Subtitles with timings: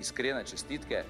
[0.00, 1.04] iskrene čestitke.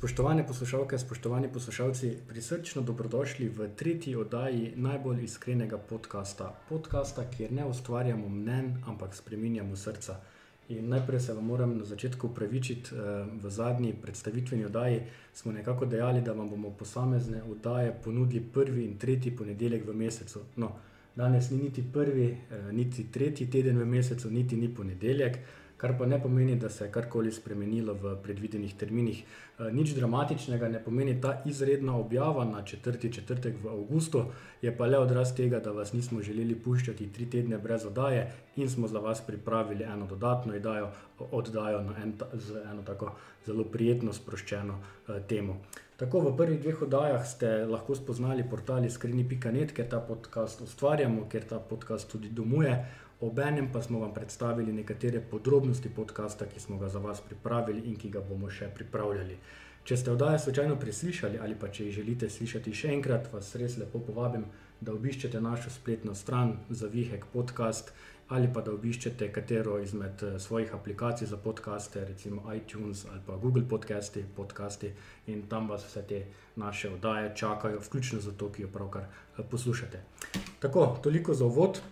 [0.00, 6.54] Spoštovane poslušalke, spoštovani poslušalci, prisrčno dobrodošli v tretji oddaji najbolj iskrenega podcasta.
[6.68, 10.16] Podcasta, kjer ne ustvarjamo mnen, ampak spreminjamo srca.
[10.70, 15.00] In najprej se vam moram na začetku upravičiti, eh, v zadnji predstavitveni oddaji
[15.34, 20.40] smo nekako dejali, da vam bomo posamezne oddaje ponudili prvi in tretji ponedeljek v mesecu.
[20.56, 20.72] No,
[21.16, 25.38] danes ni niti prvi, eh, niti tretji teden v mesecu, niti ni ponedeljek
[25.80, 29.22] kar pa ne pomeni, da se je karkoli spremenilo v predvidenih terminih.
[29.24, 34.24] E, nič dramatičnega ne pomeni ta izredna objava na četrti četrtek v avgustu,
[34.62, 38.68] je pa le odraz tega, da vas nismo želeli puščati tri tedne brez oddaje in
[38.70, 40.90] smo za vas pripravili eno dodatno oddajo,
[41.30, 43.14] oddajo na en, z eno tako
[43.46, 45.62] zelo prijetno sproščeno uh, temo.
[45.96, 51.44] Tako v prvih dveh oddajah ste lahko spoznali portal Skrini.net, ker ta podcast ustvarjamo, ker
[51.44, 52.72] ta podcast tudi domuje.
[53.20, 57.96] Obenem pa smo vam predstavili nekatere podrobnosti podcasta, ki smo ga za vas pripravili in
[57.96, 59.36] ki ga bomo še pripravljali.
[59.84, 63.76] Če ste oddaje slučajno preslišali ali pa če jih želite slišati še enkrat, vas res
[63.76, 64.46] lepo povabim,
[64.80, 67.92] da obiščete našo spletno stran za Vihek podcast
[68.30, 73.36] ali pa da obiščete katero izmed eh, svojih aplikacij za podcaste, recimo iTunes ali pa
[73.36, 74.92] Google podcasti, podcasti
[75.26, 76.24] in tam vas vse te
[76.56, 80.04] naše oddaje čakajo, vključno za to, ki jo pravkar eh, poslušate.
[80.60, 81.82] Tako, toliko za uvod.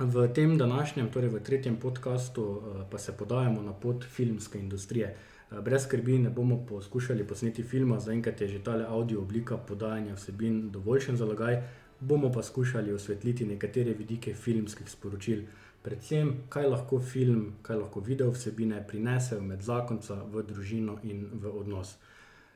[0.00, 5.06] V tem današnjem, torej v tretjem podkastu, eh, pa se podajamo na pot filmske industrije.
[5.52, 10.14] Eh, brez skrbi ne bomo poskušali posneti filma, zaenkrat je že ta audio oblika podajanja
[10.14, 11.62] vsebin dovoljšen zalogaj,
[12.00, 15.42] bomo pa skušali osvetliti nekatere vidike filmskih sporočil.
[15.82, 21.48] Predvsem, kaj lahko film, kaj lahko video vsebine prinesejo med zakonca v družino in v
[21.60, 21.96] odnos.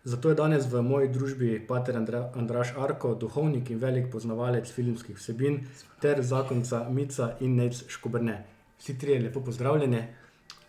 [0.05, 5.17] Zato je danes v moji družbi pater Andra, Andraš Arko, duhovnik in velik poznavalec filmskih
[5.17, 5.63] vsebin,
[6.01, 8.35] ter zakonca Mica in Nec Škobrne.
[8.79, 10.03] Vsi trije lepo pozdravljeni.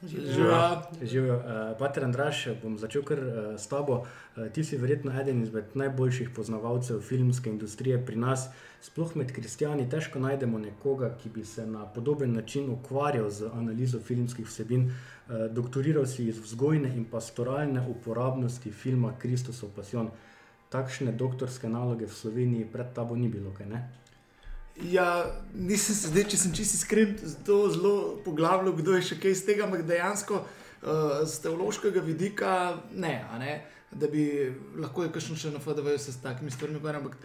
[0.08, 1.36] Živijo.
[1.36, 1.42] Uh,
[1.80, 4.04] pater Andraš, bom začel kar uh, s tabo.
[4.36, 8.48] Uh, ti si verjetno eden izmed najboljših poznavalcev filmske industrije pri nas.
[8.82, 14.00] Sploh med kristijani težko najdemo nekoga, ki bi se na podoben način ukvarjal z analizo
[14.00, 14.86] filmskih vsebin.
[14.86, 20.10] Uh, doktoriral si iz vzgojne in pastoralne uporabnosti filma Kristusov Passion.
[20.70, 24.05] Takšne doktorske naloge v Sloveniji pred tabo ni bilo, kaj ne?
[24.84, 27.94] Ja, nisem se zdaj, če sem čisto iskren, zelo, zelo
[28.26, 32.52] poglavljal, kdo je še kaj iz tega, ampak dejansko uh, z teološkega vidika
[32.92, 33.54] ne, ne,
[33.96, 34.26] da bi
[34.76, 37.16] lahko je kakšno še na FDV se s takimi stvarmi ukvarjal, ampak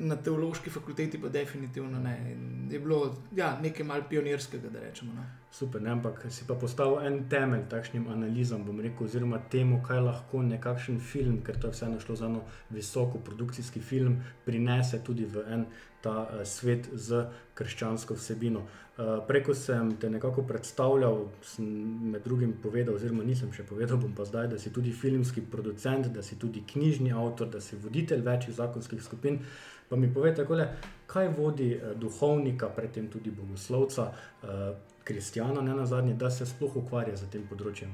[0.00, 2.16] na teološki fakulteti pa definitivno ne.
[2.32, 3.04] In je bilo
[3.36, 5.12] ja, nekaj mal pionirskega, da rečemo.
[5.12, 5.28] No.
[5.54, 10.00] Super, ne, ampak si pa postavil en temelj takšnim analizam, bom rekel, oziroma temu, kaj
[10.02, 12.40] lahko nekakšen film, ker to je vseeno šlo za eno
[12.74, 15.62] visoko produkcijski film, prinese tudi v en
[16.02, 17.20] ta uh, svet z
[17.54, 18.64] krščansko vsebino.
[18.98, 21.68] Uh, preko sem te nekako predstavljal, sem
[22.10, 26.08] med drugim povedal, oziroma nisem še povedal, bom pa zdaj, da si tudi filmski producent,
[26.10, 29.38] da si tudi knjižni avtor, da si voditelj večjih zakonskih skupin.
[29.86, 30.66] Pa mi povej, takole,
[31.06, 34.08] kaj vodi uh, duhovnika, predtem tudi bogoslovca,
[34.42, 37.92] uh, kristjana, ne na zadnje, da se sploh ukvarja z tem področjem.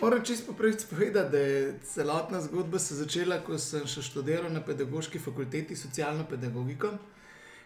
[0.00, 5.18] Moram čisto povedati, da je celotna zgodba se začela, ko sem še študiral na pedagoški
[5.18, 6.90] fakulteti socialno pedagogiko.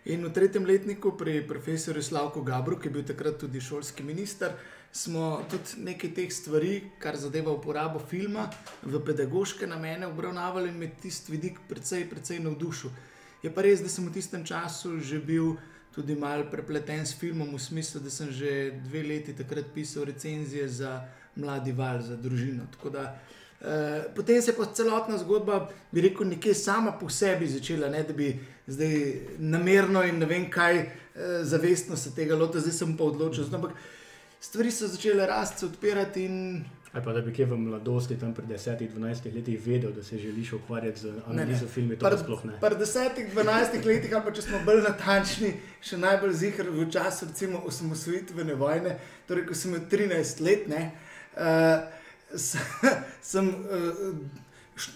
[0.05, 4.55] In v tretjem letniku pri profesorju Slavku Gabru, ki je bil takrat tudi šolski minister,
[4.93, 8.47] smo tudi nekaj teh stvari, kar zadeva uporabo filma
[8.83, 12.95] v pedagoške namene, obravnavali in me tisti vidik precej, precej navdušil.
[13.43, 15.59] Je pa res, da sem v tistem času že bil
[16.01, 20.69] tudi mal prepleten s filmom, v smislu, da sem že dve leti takrat pisal recenzije
[20.69, 21.01] za
[21.37, 22.65] mladi val za družino.
[22.93, 23.19] Da,
[23.61, 28.03] eh, potem se je pa celotna zgodba, bi rekel, nekje sama po sebi začela, ne,
[28.03, 28.33] da bi
[28.67, 30.89] zdaj namerno in ne vem kaj eh,
[31.43, 33.45] zavestno se tega lotil, zdaj sem pa odločil.
[33.53, 33.77] Ampak
[34.41, 38.47] stvari so začele rasti, odpirati in Ali pa da bi kje v mladosti, tam pri
[38.47, 42.57] 10-12 letih, vedel, da se želiš ukvarjati z analizo filmov, to sploh ne.
[42.61, 45.53] Pri 10-12 letih, ali pa če smo bolj natančni,
[45.87, 48.97] še najbolj zihar v času, recimo, osamosvojitvene vojne,
[49.31, 50.83] torej ko sem imel 13 let, ne,
[51.39, 51.87] uh,
[53.33, 54.11] sem uh,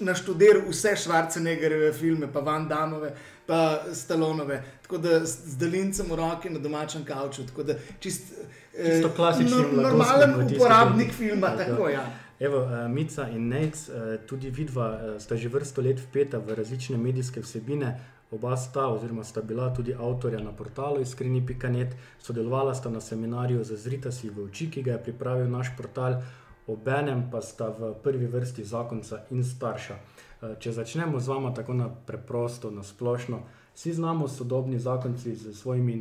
[0.01, 3.15] naštudiral vse Švarcenegerjeve filme, pa Van Damove,
[3.47, 7.47] pa Stalonove, tako da z delincem v roki na domačem kavču.
[7.47, 8.33] Tako da čist,
[8.79, 11.57] eh, Čisto no, mladostnik normalen uporabnik filma, Ja.
[11.57, 12.07] tako ja.
[12.41, 16.55] Evo, uh, Mica in Nec, uh, tudi vidva uh, sta že vrsto let vpeta v
[16.55, 18.01] različne medijske vsebine.
[18.31, 24.13] Oba sta, oziroma sta bila tudi avtorja na portalu iskreni.net, sodelovala sta na seminarju Zazrita
[24.13, 26.23] si v oči, ki ga je pripravil naš portal,
[26.67, 29.95] obenem pa sta v prvi vrsti zakonca in starša.
[29.95, 33.43] Eh, Če začnemo z vama tako na preprosto, na splošno,
[33.75, 35.97] vsi znamo sodobni zakonci z svojimi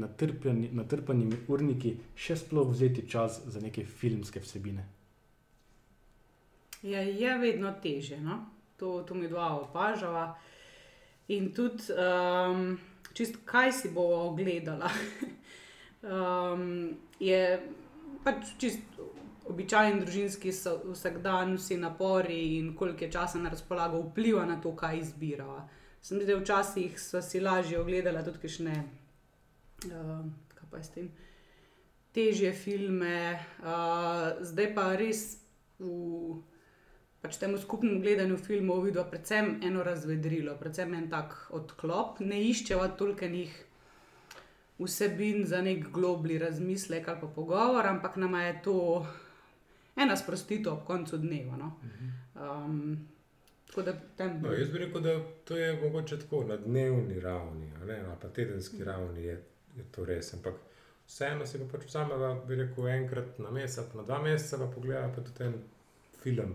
[0.71, 4.85] natrpanimi urniki še sploh vzeti čas za neke filmske vsebine.
[6.83, 8.43] Je, je vedno teže, no?
[8.77, 10.35] to, to mi dva opažava.
[11.27, 12.77] In tudi, um,
[13.15, 14.89] čist kaj si bo ogledala,
[16.03, 16.91] um,
[17.31, 17.39] je
[18.23, 18.99] pač čist
[19.49, 20.51] običajen družinski
[20.91, 25.67] vsakdan, vsi napori in koliko je časa na razpolago vpliva na to, kaj izbirava.
[26.01, 28.73] Sem videl, včasih so si lažje ogledala tudi kakšne,
[29.87, 30.25] uh,
[30.55, 31.11] kaj pa je s tem,
[32.13, 35.23] težje filme, uh, zdaj pa res
[35.79, 36.41] v
[37.23, 42.19] pač temu skupnemu gledanju filmov vidva predvsem eno razvedrilo, predvsem en tak odklop.
[42.19, 43.53] Ne iščeva tolkenih
[44.83, 48.77] vsebin za nek globli razmislek ali pa pogovor, ampak nama je to
[49.95, 51.57] ena sprostitev ob koncu dneva.
[51.57, 51.71] No?
[52.35, 53.07] Um,
[53.81, 54.41] da tam.
[54.41, 58.27] No, jaz bi rekel, da to je mogoče tako na dnevni ravni, ne, ali pa
[58.27, 59.41] tedenski ravni je,
[59.75, 60.33] je to res.
[60.33, 60.53] Ampak
[61.07, 65.09] vseeno si pa pač vzameva, bi rekel, enkrat na mesec, na dva meseca pa pogleda
[65.15, 65.57] pa tudi en
[66.21, 66.53] film.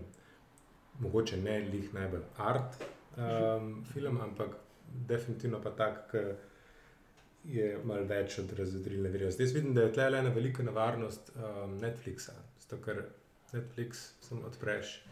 [0.99, 2.79] Mogoče ne lih najbolj art
[3.17, 4.55] um, film, ampak
[5.07, 9.43] definitivno pa tak, ki je malo več od razvedrilne vrednosti.
[9.43, 13.03] Jaz vidim, da je tle ena velika nevarnost um, Netflixa, zato ker
[13.53, 13.91] Netflix
[14.21, 15.03] samo odpreš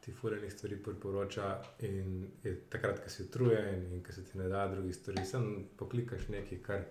[0.00, 1.48] ti furanih stvari priporoča
[1.80, 2.10] in
[2.44, 6.28] je takrat, ko si utrujen in ko se ti ne da drugih stvari, sem poklikaš
[6.28, 6.84] nekaj, kar,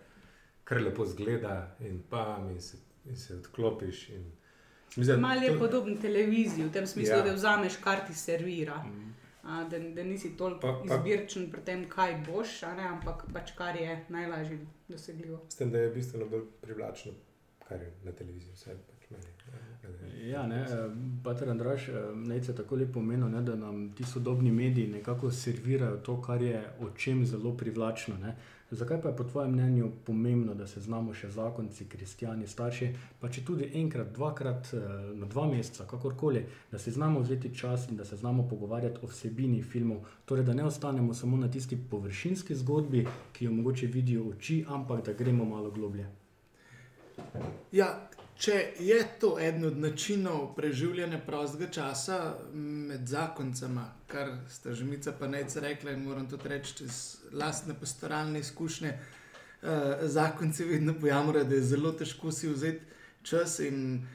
[0.64, 4.10] kar lepo zgleda in pam in se, in se odklopiš.
[4.10, 4.32] In,
[4.90, 7.22] se mi zdi, da Mal je to- podoben televiziji, v tem smislu, Ja.
[7.22, 8.78] da vzameš, kar ti servira.
[8.78, 9.14] Mm.
[9.44, 13.24] A, da, da nisi toliko Pa- pa- izbirčen pri tem, kaj boš, a ne, ampak
[13.34, 14.58] pač kar je najlažje
[14.88, 15.42] dosegljivo.
[15.50, 17.12] S tem, da je bistveno bolj privlačno,
[17.62, 18.76] kar je na televiziji, vse.
[20.28, 20.66] Ja, ne,
[21.24, 26.22] Pater Andraš, nečem tako lepo omenil, ne, da nam ti sodobni mediji nekako servirajo to,
[26.22, 28.18] kar je očem zelo privlačno.
[28.18, 28.36] Ne.
[28.72, 32.90] Zakaj pa je po tvojem mnenju pomembno, da se znamo še zakonci, kristijani, starši,
[33.20, 34.82] pa če tudi enkrat, dvakrat eh,
[35.16, 39.08] na dva meseca, kakorkoli, da se znamo vzeti čas in da se znamo pogovarjati o
[39.08, 44.28] vsebini filmov, torej da ne ostanemo samo na tisti površinski zgodbi, ki jo mogoče vidijo
[44.34, 46.10] oči, ampak da gremo malo globlje.
[47.72, 52.18] Ja, če je to eden od načinov preživljanja prostega časa
[52.54, 57.74] med zakoncema, kar sta že Mica pa nec rekla in moram tudi reči iz lastne
[57.80, 62.86] pastoralne izkušnje, eh, zakonci vedno pojamrajo, da je zelo težko si vzeti
[63.24, 64.08] čas in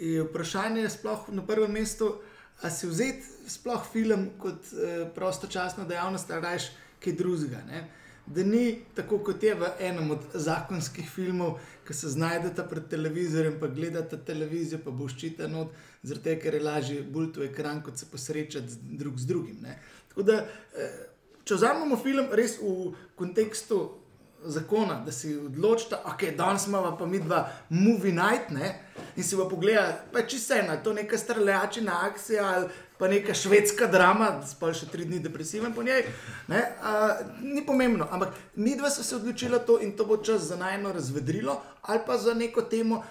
[0.00, 2.14] je vprašanje sploh na prvem mestu,
[2.62, 6.70] a si vzeti sploh film kot eh, prostočasno dejavnost, ali rajš
[7.04, 7.62] kaj drugega.
[8.26, 13.60] Da ni tako, kot je v enem od zakonskih filmov, ki se znajdete pred televizorjem,
[13.60, 17.98] pa gledate televizijo, pa boščite not, zaradi tega, ker je lažje bolj tu ekran, kot
[17.98, 19.60] se posrečati drug z drugim.
[19.62, 19.78] Ne.
[20.08, 20.40] Tako da,
[20.74, 20.98] eh,
[21.44, 23.84] če vzamemo film res v kontekstu
[24.46, 28.74] zakona, da si odločite, ok, danes imamo pa mi dva movie night, ne,
[29.16, 32.68] in si bo pogledal, pa če se ena, to neka streljačina akcija ali
[32.98, 36.04] pa neka švedska drama, spal še tri dni depresiven po njej,
[36.48, 40.48] ne, a, ni pomembno, ampak mi dva smo se odločila to in to bo čas
[40.48, 43.04] za najno razvedrilo ali pa za neko temo,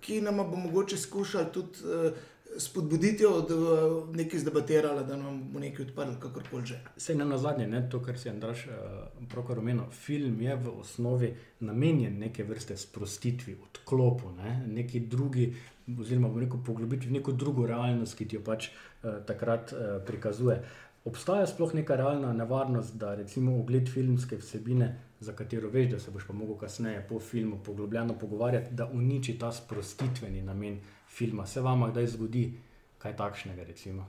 [0.00, 2.12] ki nam bo mogoče skušali tudi uh,
[2.58, 6.78] spodbuditi, bo nekaj zdebatirala, da nam bo nekaj odprl, kakorkoli že.
[6.96, 11.34] Vse na zadnje, ne, to, kar si Andraš uh, pravkar omenil, film je v osnovi
[11.60, 15.52] namenjen neke vrste sprostitvi, odklopu, ne, neki drugi,
[15.98, 20.62] oziroma rekel, poglobiti v neko drugo realnost, ki ti jo pač uh, takrat uh, prikazuje.
[21.04, 26.10] Obstaja sploh neka realna nevarnost, da recimo ogled filmske vsebine, za katero veš, da se
[26.10, 30.78] boš pa mogel kasneje po filmu poglobljeno pogovarjati, da uniči ta sprostitveni namen
[31.16, 31.46] filma.
[31.46, 32.48] Se vam kdaj zgodi
[32.98, 34.06] kaj takšnega, recimo?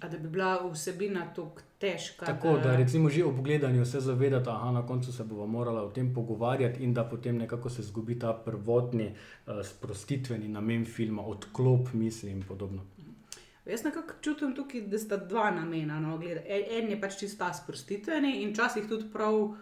[0.00, 2.26] A da bi bila vsebina tako težka.
[2.26, 5.90] Tako da recimo že ob gledanju se zavedate, da na koncu se bomo morali o
[5.90, 11.92] tem pogovarjati in da potem nekako se zgubi ta prvotni uh, sprostitveni namen filma, odklop
[11.92, 12.82] misli in podobno.
[13.66, 16.00] Jaz nekako čutim tukaj, da sta dva namena.
[16.00, 16.40] No, gleda.
[16.46, 19.56] en, je pač čisto ta sprostitveni in včasih tudi prav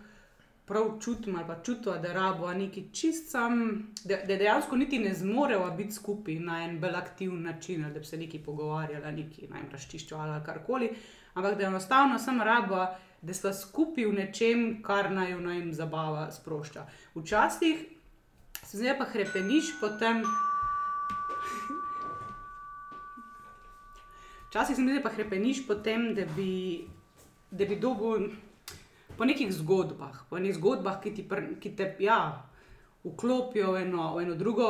[0.66, 5.14] prav čutim ali pa čutijo, da rabo neki čist sam, da, da dejansko niti ne
[5.14, 9.60] zmorejo biti skupaj na en bolj aktiven način, da bi se neki pogovarjali, neki naj
[9.72, 10.90] razčiščevali ali karkoli,
[11.34, 12.86] ampak da enostavno sem rabo,
[13.22, 16.86] da sta skupaj v nečem, kar naj jo naj jim zabava sprošča.
[17.14, 17.86] Včasih
[18.62, 20.22] se zdaj pa krepeniš potem.
[24.48, 26.84] Včasih se mi zdi, da pa krepeniš potem, da bi,
[27.50, 28.28] da bi dobil
[29.18, 32.18] po nekih zgodbah, po nekih zgodbah, ki, ti pr, ki te ja,
[33.04, 34.66] vklopijo v eno, v eno drugo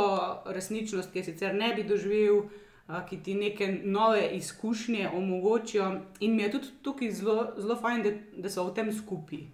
[0.47, 2.45] resničnost, ki je sicer ne bi doživel,
[2.87, 5.91] a, ki ti neke nove izkušnje omogočijo.
[6.21, 9.47] In mi je tudi tukaj zelo, zelo fajn, da, da so v tem skupaj.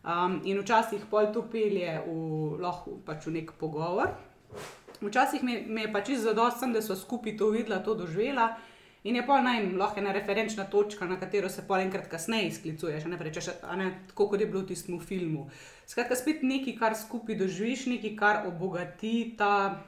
[0.00, 4.14] Um, in včasih pol to pelje v, lahko, pač v nek pogovor.
[5.00, 8.54] Včasih mi, mi je pač zadosten, da so skupaj to videla, to doživela.
[9.04, 13.04] In je pa naj lahko ena referenčna točka, na katero se pa enkrat kasneje sklicuješ,
[13.04, 15.46] ne rečeš, ne, tako kot je bilo v tistem filmu.
[15.86, 19.80] Skratka, spet nekaj, kar skupaj doživiš, nekaj, kar obogati ta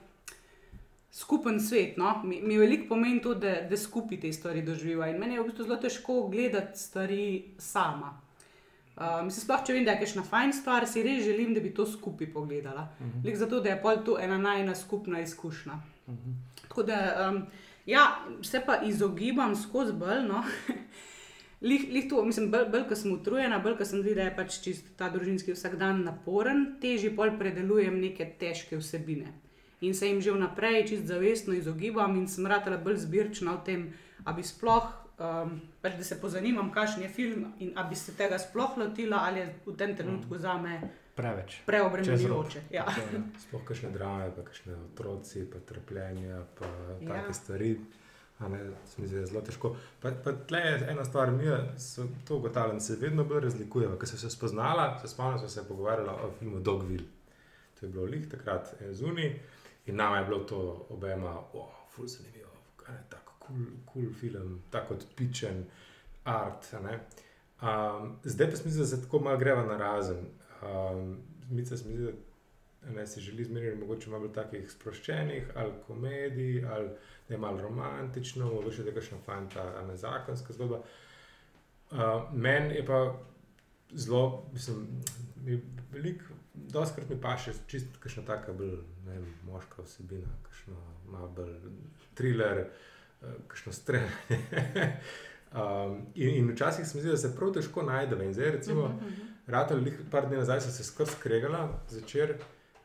[1.12, 1.97] skupen svet.
[1.97, 2.23] No?
[2.25, 5.09] Mi, mi veliko pomeni to, da, da skupaj te stvari doživiva.
[5.12, 7.25] In meni je v bistvu zelo težko gledati stvari
[7.59, 8.14] sama.
[8.92, 11.87] Um, sploh, če vem, da je kakšna fajn stvar, si res želim, da bi to
[11.88, 12.88] skupaj pogledala.
[13.00, 13.21] Uh Mhm.
[13.26, 13.37] -huh.
[13.37, 15.73] Zato, da je pol to ena najna skupna izkušnja.
[16.07, 16.35] Uh -huh.
[16.62, 17.47] Tako da, um,
[17.87, 20.23] ja, se pa izogibam skozi bolj.
[20.29, 20.45] No.
[21.62, 24.35] Lih, lih to, mislim, bolj, bolj ko sem utrujena, bolj ko sem videla, da je
[24.35, 29.31] pač čist ta družinski vsakdan naporen, težje pol predelujem neke težke vsebine.
[29.87, 33.85] In se jim že vnaprej čist zavestno izogibam in sem ratela bolj zbirčna v tem,
[34.27, 34.91] da bi sploh,
[35.23, 39.23] um, pač da se pozanimam, kakšen je film in da bi se tega sploh lotila
[39.29, 40.81] ali je v tem trenutku za me
[41.23, 41.61] Preveč.
[41.67, 42.61] preobremenjujoče.
[42.71, 42.87] Ja.
[43.43, 46.67] Sploh kakšne drame, pa kakšne otroci, pa trpljenje, pa
[47.00, 47.09] Ja.
[47.14, 47.76] take stvari.
[48.38, 49.69] A Ne, se mi zdi, da je zelo težko.
[50.00, 51.45] Pa, pa tle je ena stvar, mi
[51.79, 53.97] smo to ugotavljali, se vedno bolj razlikujemo.
[53.97, 57.07] Ko sem se spoznala, se spomnim, smo se pogovarjali o filmu Dogville.
[57.75, 59.41] To je bilo lih takrat zunaj
[59.87, 63.67] in nama je bilo to obema, oh, ful zanimivo, kaj je tako kul cool,
[64.05, 65.64] cool film, tako odpičen
[66.25, 66.75] art.
[66.75, 66.99] a ne.
[67.62, 70.26] Um, zdaj pa se mi zdi, da se tako malo greva na razen.
[70.62, 71.19] Um,
[71.50, 76.64] Mica se mi zdi, da ne, si želi zmeriti mogoče malo takih sproščenih, ali komedij,
[76.66, 76.88] ali
[77.28, 80.83] da je malo romantično, mogoče da je kakšna fanta, a ne zakonska zgodba.
[81.90, 81.99] Uh,
[82.33, 83.19] Meni je pa
[83.92, 84.87] zelo, mislim,
[85.45, 90.76] mi veliko, doskrat mi paše čist kakšna taka bolj, vem, moška vsebina, kakšno
[91.11, 91.59] malo bolj
[92.14, 92.64] thriller,
[93.21, 94.38] uh, kakšno streljanje.
[95.52, 98.23] Um, in, in včasih se mi zdi, da se prav težko najdemo.
[98.23, 99.32] In zdaj, recimo, uh Mhm, -huh.
[99.52, 99.76] Rado,
[100.11, 102.38] par dni nazaj so se skrb skregala, začer,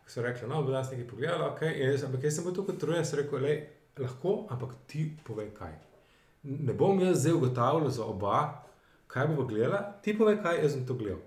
[0.03, 1.77] ko so rekli, no, bo danes nekaj pogledala, okay.
[1.79, 3.55] jaz, ampak jaz sem bil tukaj trujen, sem rekel, le,
[4.00, 5.74] lahko, ampak ti povej kaj.
[6.43, 8.41] Ne bom jaz zdaj ugotavljal za oba,
[9.07, 11.24] kaj bo gledala, ti povej kaj, jaz sem to gledal.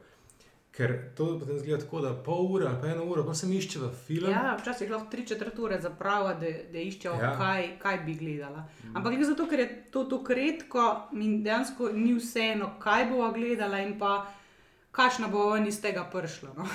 [0.70, 3.88] Ker to potem zgleda tako, da pol ure ali pa eno uro, pa sem iščeva
[4.06, 4.30] film.
[4.30, 7.32] Ja, včasih lahko tri četrt ure zapravo, da, da iščejo, Ja.
[7.36, 8.62] kaj, kaj bi gledala.
[8.84, 8.96] Mm.
[8.96, 13.82] Ampak le zato, ker je to tako redko, mi dejansko ni vseeno, kaj bova gledala
[13.82, 14.12] in pa
[14.90, 16.54] kakšna bo ven iz tega prišla.
[16.56, 16.66] No?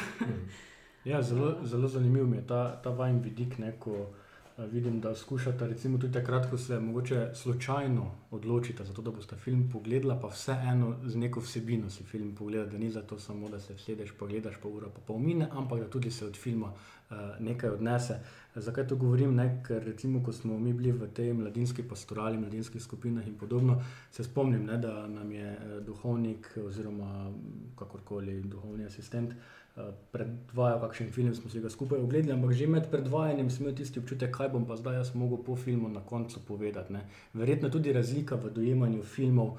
[1.06, 4.25] Ja, zelo, zelo zanimiv mi je ta, ta vajen vidik, ne, ko eh,
[4.58, 9.36] vidim, da skušate, recimo tudi takrat, ko se mogoče slučajno odločite za to, da boste
[9.36, 13.60] film pogledala, pa vseeno z neko vsebino si film pogleda, da ni zato samo, da
[13.60, 17.18] se sedeš, pogledaš pa ura pa pol mine, ampak da tudi se od filma uh,
[17.40, 18.20] nekaj odnese.
[18.56, 19.36] Zakaj to govorim?
[19.36, 19.64] Ne?
[19.68, 23.82] Ker recimo, ko smo mi bili v tej mladinski pastorali, mladinskih skupinah in podobno,
[24.12, 27.32] se spomnim, ne, da nam je eh, duhovnik oziroma
[27.76, 29.65] kakorkoli duhovni asistent eh,
[30.12, 34.00] predvajal kakšen film, smo si ga skupaj ogledali, ampak že med predvajanjem sem imel tisti
[34.00, 36.94] občutek, kaj bom pa zdaj jaz mogel po filmu na koncu povedati.
[36.94, 37.04] Ne.
[37.34, 39.58] Verjetno tudi razlika v dojemanju filmov,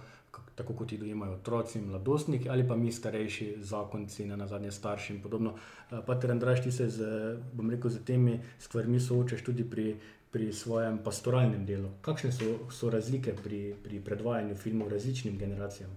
[0.56, 5.14] tako kot jih dojemajo otroci in mladostniki, ali pa mi starejši zakonci, na zadnje starši
[5.14, 5.52] in podobno.
[5.90, 7.04] Eh, Pater Andraš, ti se z,
[7.52, 9.96] bom rekel, z temi stvarmi soočaš tudi pri,
[10.32, 11.92] pri svojem pastoralnem delu.
[12.00, 15.92] Kakšne so, so razlike pri, pri predvajanju filmov različnim generacijam?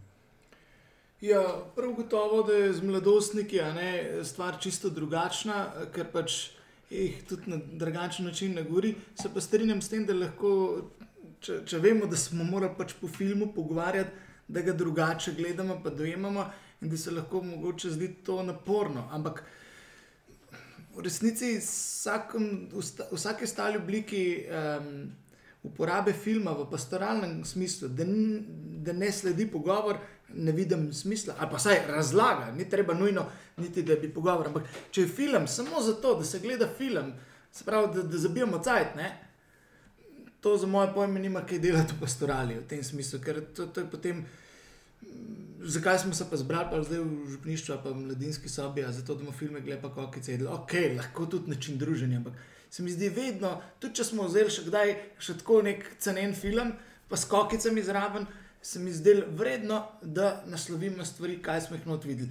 [1.21, 6.35] Ja, prav gotovo, da je z mladostniki ne, stvar čisto drugačna, ker pač
[6.89, 8.93] jih tudi na drugačen način ne govori.
[9.19, 10.51] Se pa strinjam s tem, da lahko,
[11.43, 14.15] če, če vemo, da smo morali pač po filmu pogovarjati,
[14.47, 16.45] da ga drugače gledamo, pa dojemamo
[16.81, 19.09] in da se lahko mogoče zdi to naporno.
[19.11, 19.43] Ampak
[20.95, 25.11] v resnici vsakem, v vsaki ostali obliki um,
[25.67, 28.07] uporabe filma v pastoralnem smislu, da,
[28.87, 29.99] da ne sledi pogovor,
[30.35, 33.25] ne vidim smisla, ali pa vsaj razlaga, ni treba nujno
[33.57, 34.47] niti da bi pogovor.
[34.47, 37.13] Ampak če je film samo zato, da se gleda film,
[37.51, 39.09] se pravi, da, da zabijamo cajt, ne.
[40.41, 43.81] To za moje pojme nima kaj delati v pastorali v tem smislu, ker to, to
[43.81, 44.23] je potem
[45.59, 49.19] Zakaj smo se pa zbrali, pa zdaj v župništvu, pa v mladinski sobi, zato da
[49.19, 50.47] bomo filme gledali, pa kokice jedli.
[50.47, 52.33] Ok, lahko tudi način druženja, ampak
[52.69, 56.71] se mi zdi vedno, tudi če smo vzeli še kdaj še tako nek cenen film,
[57.09, 58.27] pa s kokicami zraven,
[58.61, 62.29] se mi zdi vredno, da naslovimo stvari, kaj smo jih not videli.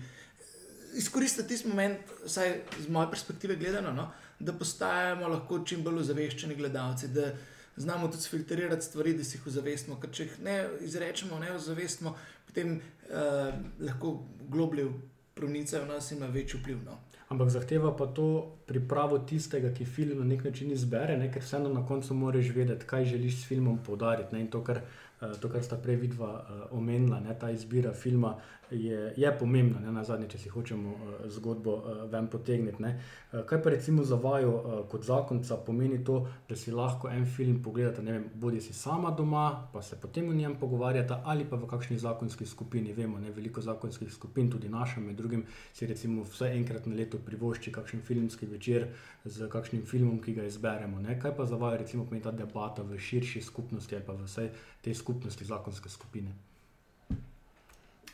[0.95, 6.55] Izkoristiti tisti moment, vsaj z moje perspektive gledano, no, da postajamo lahko čim bolj ozaveščeni
[6.55, 7.33] gledalci, da
[7.77, 10.57] znamo tudi filtrirati stvari, da si jih ozavestimo, ker če jih ne
[10.87, 12.15] izrečemo, ne ozavestimo,
[12.47, 14.19] potem uh, lahko
[14.49, 14.89] globlje
[15.35, 16.83] provnicajo v nas in ima večji vpliv.
[16.85, 16.99] No.
[17.29, 21.29] Ampak zahteva pa to pripravo tistega, ki film na nek način izbere, ne?
[21.33, 24.35] ker vseeno na koncu moraš vedeti, kaj želiš s filmom poudariti.
[24.35, 24.41] Ne?
[24.41, 24.81] In to, kar,
[25.19, 27.35] to, kar sta prej vidva uh, omenila, ne?
[27.39, 28.37] ta izbira filma
[28.71, 32.83] je, je pomembna, ne na zadnje, če si hočemo uh, zgodbo uh, ven potegniti.
[32.83, 37.27] Uh, kaj pa recimo za vaju uh, kot zakonca pomeni to, da si lahko en
[37.27, 41.45] film pogledate, ne vem, bodi si sama doma, pa se potem o njem pogovarjate, ali
[41.45, 42.93] pa v kakšni zakonski skupini.
[42.93, 47.19] Vemo, ne veliko zakonskih skupin, tudi naša, med drugim si recimo vse enkrat na leto
[47.19, 48.89] privošči kakšen filmski večer
[49.25, 51.01] z kakšnim filmom, ki ga izberemo.
[51.01, 51.19] Ne?
[51.21, 54.53] Kaj pa za vaju recimo pomeni ta debata v širši skupnosti ali pa v vsej
[54.83, 56.48] tej skupnosti zakonske skupine?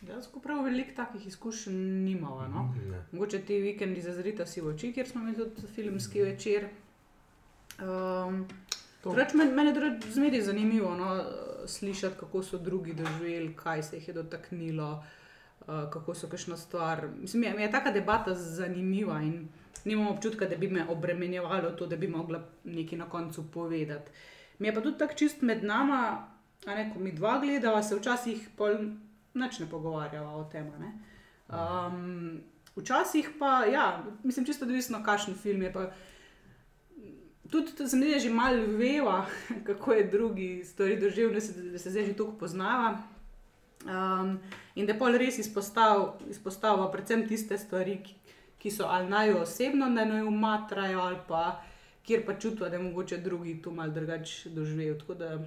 [0.09, 2.49] Jaz prav veliko takih izkušenj nimamo.
[2.49, 2.75] No?
[2.91, 3.05] Ne.
[3.13, 6.69] Mogoče ti vikendi zazrita si v oči, kjer smo imeli tudi filmski večer.
[7.81, 8.47] Um,
[9.03, 11.25] Drugač, men, mene je zmeraj zanimivo no,
[11.67, 15.05] slišati, kako so drugi doživeli, kaj se jih je dotaknilo,
[15.61, 17.09] uh, kako so kakšno stvar.
[17.21, 19.49] Mislim, mi je, mi je taka debata zanimiva in
[19.85, 24.11] nimam občutka, da bi me obremenjevalo to, da bi mogla nekaj na koncu povedati.
[24.59, 26.29] Mi je pa tudi tako čist med nama,
[26.67, 28.77] a ne, ko mi dva gledava, se včasih pol
[29.35, 30.71] nič ne pogovarjava o tem.
[31.49, 32.41] Um,
[32.77, 35.73] včasih pa, ja, mislim, čisto odvisno, kakšen film je.
[35.73, 35.91] Pa,
[37.51, 39.27] tudi se mi da že malo veva,
[39.67, 42.99] kako je drugi stvari doživel, da se, da se zdaj že toliko poznava.
[43.85, 44.39] Um,
[44.75, 48.15] in da pol res izpostavlja, izpostavlja predvsem tiste stvari, ki,
[48.59, 51.63] ki so ali naj osebno, da naj umatrajo, ali pa
[52.05, 54.99] kjer pa čutijo, da je mogoče drugi to malo drugače doživel.
[54.99, 55.39] Tako da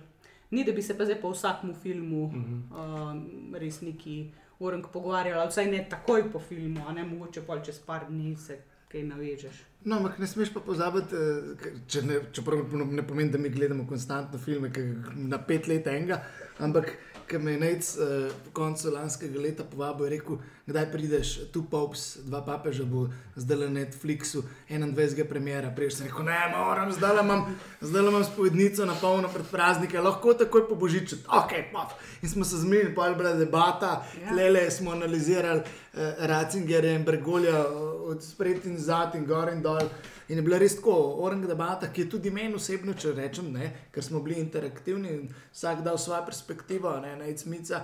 [0.51, 4.17] ni, da bi se pa zdaj po vsakem filmu um, res neki
[4.59, 8.35] urenk pogovarjali, ali vsaj ne takoj po filmu, a ne mogoče pol čez par dni
[8.35, 8.59] se
[8.91, 9.63] kaj navežeš.
[9.85, 13.85] No, ampak ne smeš pa pozabiti, eh, če ne, čeprav ne pomeni, da mi gledamo
[13.87, 14.85] konstantno filme, ki
[15.27, 16.21] na pet let enega,
[16.59, 16.93] ampak
[17.27, 20.37] ki me je nec uh, po koncu lanskega leta povabil in rekel,
[20.67, 25.27] kdaj prideš, tu Pops, dva papeža bo zdaj na Netflixu, 21.
[25.29, 25.71] premjera.
[25.75, 27.45] Prej sem rekel, ne, moram, zdaj imam,
[27.81, 31.95] zdaj imam spovednico na polno pred praznike, lahko takoj po božiču, ok, pop.
[32.21, 34.29] In smo se zmenili, pa je bila debata, Ja.
[34.31, 37.65] tlele smo analizirali uh, Ratzingerja in Bregolja
[38.07, 39.89] od spred in zad in gor in dol.
[40.27, 43.69] In je bila res tako, orang debata, ki je tudi meni osebno, če rečem, ne,
[43.95, 47.81] ker smo bili interaktivni in vsak dal svojo perspektivo, ne, najcmica.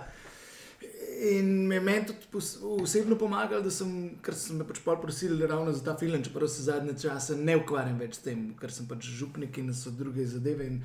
[1.32, 2.42] In me je tudi
[2.84, 6.68] osebno pomagalo, da sem, ker sem me pač prosil ravno za ta film, čeprav se
[6.68, 10.68] zadnje čase ne ukvarjam več s tem, ker sem pač župnik in so druge zadeve
[10.68, 10.82] in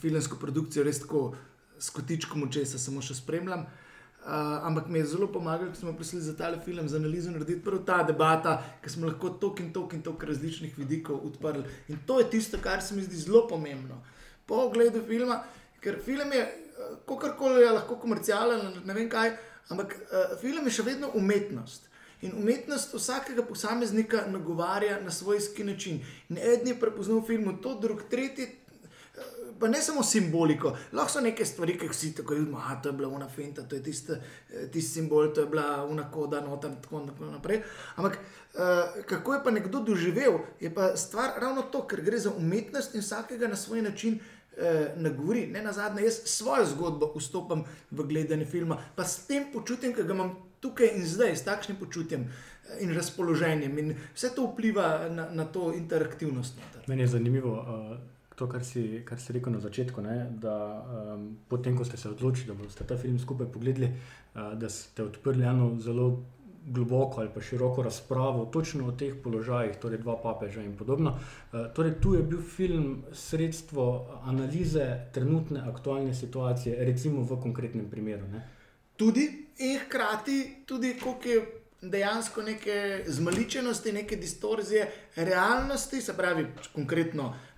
[0.00, 1.34] filmsko produkcijo res tako
[1.78, 3.66] s kotičkom očesa samo še spremljam.
[4.26, 7.84] Ampak mi je zelo pomagalo, ko smo prišli za ta film, za analizo narediti prav
[7.84, 11.64] ta debata, ker smo lahko toliko in toliko in toliko različnih vidikov odprli.
[11.88, 14.02] In to je tisto, kar se mi zdi zelo pomembno.
[14.46, 15.42] Po ogledu filma,
[15.80, 16.44] ker film je,
[17.08, 19.36] kakorkoli je lahko komercialen, ne vem kaj,
[19.68, 21.88] ampak uh, film je še vedno umetnost.
[22.22, 25.98] In umetnost vsakega posameznika nagovarja na svojski način.
[26.30, 28.46] In eden je prepoznal v filmu to, drug, tretji
[29.62, 32.92] pa ne samo simboliko, lahko so neke stvari, ki vsi tako vidimo, da to je
[32.98, 34.16] bila una finta, to je tisti
[34.72, 37.60] tist simbol, to je bila una koda, noter in tako, tako naprej.
[37.96, 42.32] Ampak uh, kako je pa nekdo doživel, je pa stvar ravno to, ker gre za
[42.34, 44.18] umetnost in vsakega na svoj način.
[44.52, 49.46] Uh, nagovori, ne na zadnje, jaz svojo zgodbo vstopam v gledanje filma, pa s tem
[49.52, 54.34] počutjem, ki ga imam tukaj in zdaj, s takšnim počutjem eh, in razpoloženjem, in vse
[54.36, 56.60] to vpliva na, na to interaktivnost.
[56.86, 57.96] Meni je zanimivo uh,
[58.36, 62.08] to, kar si, kar si rekel na začetku, ne, da um, potem, ko ste se
[62.08, 66.22] odločili, da boste ta film skupaj pogledali, uh, da ste odprli eno zelo
[66.64, 71.16] globoko ali pa široko razpravo točno o teh položajih, torej dva papeža in podobno.
[71.52, 78.28] Uh, torej, tu je bil film sredstvo analize trenutne aktualne situacije, recimo v konkretnem primeru.
[78.32, 78.46] Ne.
[78.96, 87.26] Tudi in hkrati tudi, koliko je dejansko neke zmaličenosti, neke distorzije realnosti, se pravi, konkretno
[87.26, 87.51] uh,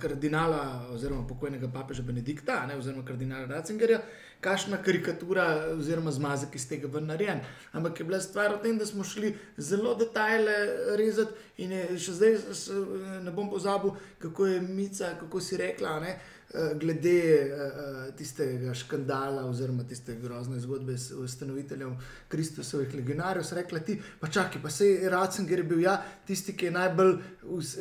[0.00, 4.00] kardinala oziroma pokojnega papeža Benedikta, ne, oziroma kardinala Ratzingerja,
[4.42, 7.40] kakšna karikatura oziroma zmazek iz tega ven narejen.
[7.72, 10.56] Ampak je bila stvar v tem, da smo šli zelo detajle
[10.98, 12.78] rezati in je še zdaj se,
[13.22, 16.00] ne bom pozabil, kako je Mica, kako si rekla.
[16.02, 16.16] Ne,
[16.52, 21.94] eh, Glede uh, tistega škandala, oziroma tiste grozne zgodbe s ustanoviteljem
[22.28, 26.68] Kristusovih legionarjev, so rekli: ti, pa čakaj, pa se je Ratzinger bil ja, tisti, ki
[26.68, 27.18] je najbolj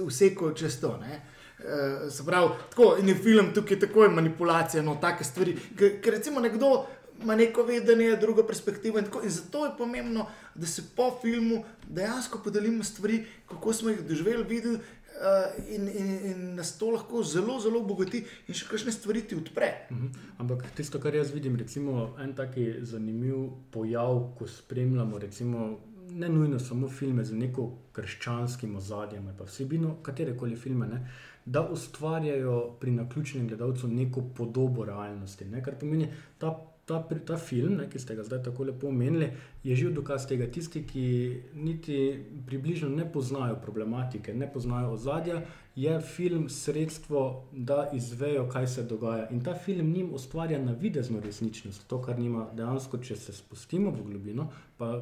[0.08, 0.98] vsekal čez to.
[1.02, 1.22] Ne?
[1.62, 5.58] Uh, se pravi, tako in je film tukaj tako je manipulacija, no, take stvari.
[5.78, 6.86] Ker recimo nekdo
[7.24, 11.64] ima neko vedenje, drugo perspektivo in, tako, in zato je pomembno, da se po filmu
[11.88, 14.80] dejansko podelimo stvari, kako smo jih doživeli, videli.
[15.12, 19.36] Uh, in, in, in nas to lahko zelo, zelo obogati, in še kakšne stvari ti
[19.36, 19.68] odpre.
[19.92, 20.10] Uh -huh.
[20.38, 25.78] Ampak tisto, kar jaz vidim, recimo en taki zanimiv pojav, ko spremljamo, recimo,
[26.10, 31.08] ne nujno samo filme z neko krščanskim ozadjem ali pa vsebino, katere koli filme, ne,
[31.46, 35.46] da ustvarjajo pri naključnem gledalcu neko podobo realnosti.
[35.46, 36.54] Ne, kar pomeni, ta
[36.86, 39.30] ta, ta film, ne, ki ste ga zdaj tako lepo omenili,
[39.64, 40.48] je živ dokaz tega.
[40.52, 45.42] Tisti, ki niti približno ne poznajo problematike, ne poznajo ozadja,
[45.76, 49.30] je film sredstvo, da izvejo, kaj se dogaja.
[49.30, 54.04] In ta film njim ustvarja navidezno resničnost, to, kar nima dejansko, če se spustimo v
[54.04, 55.02] globino, pa,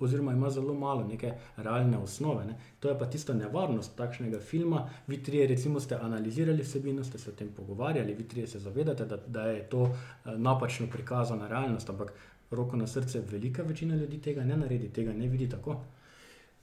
[0.00, 2.44] oziroma ima zelo malo neke realne osnove.
[2.44, 2.58] Ne.
[2.80, 4.88] To je pa tista nevarnost takšnega filma.
[5.06, 9.04] Vi trije, recimo, ste analizirali vsebino, ste se o tem pogovarjali, vi trije se zavedate,
[9.04, 9.96] da, da je to uh,
[10.36, 12.12] napačno prikazana realnost, ampak
[12.50, 15.84] roko na srce, velika večina ljudi tega ne naredi, tega ne vidi tako.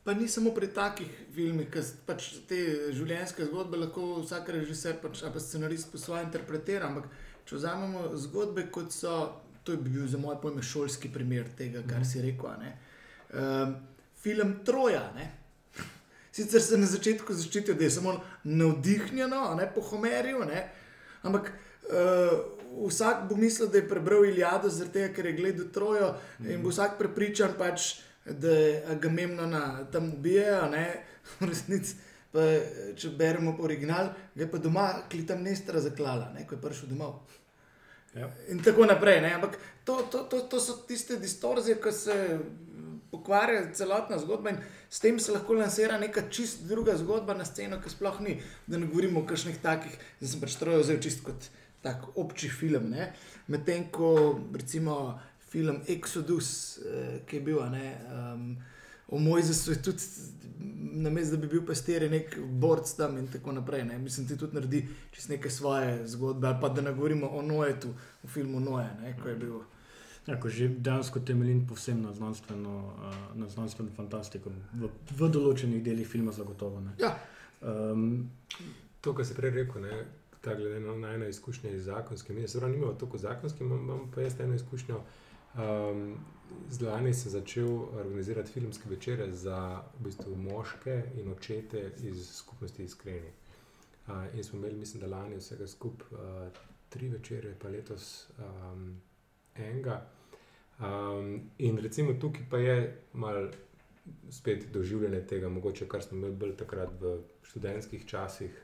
[0.04, 2.60] Pa ni samo pri takih filmih, ki pač te
[2.96, 6.88] življenjske zgodbe lahko vsak režiser pač, ali pa scenarist po svoje interpretira.
[6.88, 7.10] Ampak
[7.48, 9.18] če vzamemo zgodbe, kot so,
[9.68, 12.64] to je bil za moj pojem šolski primer tega, kar si rekel.
[13.36, 13.76] Um,
[14.24, 15.04] film Troja.
[15.16, 15.28] Ne?
[16.32, 20.68] Sicer se na začetku začutijo, da je samo navdihnjeno, ne po Homerju, ne?
[21.28, 26.46] ampak uh, vsak bo mislil, da je prebral Iliado, tega, ker je gledal Trojo mm
[26.46, 26.54] -hmm.
[26.54, 27.96] in bo vsak prepričan pač
[28.30, 29.62] da ga memno
[29.92, 30.72] tam ubijajo,
[31.40, 31.96] v resnici.
[32.32, 32.44] Pa,
[33.00, 37.22] če beremo po originalu, je pa doma klitam nestra zaklala, ne, ko je prišel domov.
[38.14, 38.28] Ja.
[38.52, 39.22] In tako naprej.
[39.24, 39.32] Ne.
[39.38, 39.56] Ampak
[39.88, 42.18] to, to, to, to so tiste distorzije, ki se
[43.12, 44.60] pokvarjajo celotna zgodba in
[44.90, 48.36] s tem se lahko lansira neka čist druga zgodba na sceno, ki sploh ni.
[48.68, 51.48] Da ne govorimo o kakšnih takih, da sem pač trojil zelo čist kot
[51.82, 52.94] tak obči film.
[53.48, 58.58] Medtem ko recimo film Exodus, uh, ki je bil ne, um,
[59.08, 60.04] o Mojzesu, je tudi
[60.98, 63.86] na mestu, da bi bil pastir, nek borc tam in tako naprej.
[63.86, 63.98] Ne.
[63.98, 66.48] Mislim, ti tudi naredi čez neke svoje zgodbe.
[66.48, 69.60] Ali pa da ne govorimo o Noetu, o filmu Noe, ne, ko je bil.
[70.28, 75.84] Ja, ko že dejansko temeljim povsem na znanstveno, uh, na znanstveno fantastiko, v, v določenih
[75.84, 76.84] delih filma zagotovo.
[77.00, 77.14] Ja.
[77.62, 78.28] Um,
[79.02, 80.02] to, kar si prej rekel, ne,
[80.42, 84.12] ta glede na eno izkušnjo iz zakonske, mi se pravi, nimamo toliko zakonske, imam, imam
[84.16, 85.02] pa jaz eno izkušnjo.
[85.58, 86.18] Um,
[86.70, 87.68] Zlani sem začel
[88.00, 93.32] organizirati filmske večere za v bistvu, moške in očete iz skupnosti Iskreni.
[94.08, 96.52] Uh, in smo imeli, mislim, da lani vsega skupaj uh,
[96.90, 99.02] tri večere, pa letos um,
[99.56, 100.06] enega.
[100.80, 103.50] Um, in recimo tukaj pa je malo
[104.30, 108.62] spet doživljanje tega, mogoče kar smo imeli bolj takrat v študentskih časih,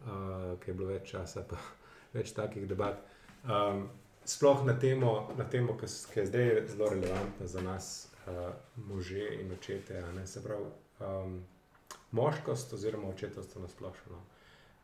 [0.00, 1.60] uh, ki je bilo več časa, pa
[2.16, 3.02] več takih debat.
[3.44, 3.88] Um,
[4.26, 7.90] sploh na temo, na temo ki, ki je zdaj zelo relevantna za nas,
[8.26, 10.02] uh, može in očete.
[10.24, 11.42] Se pravi, um,
[12.10, 14.22] moškost oziroma očetovstvo na splošno.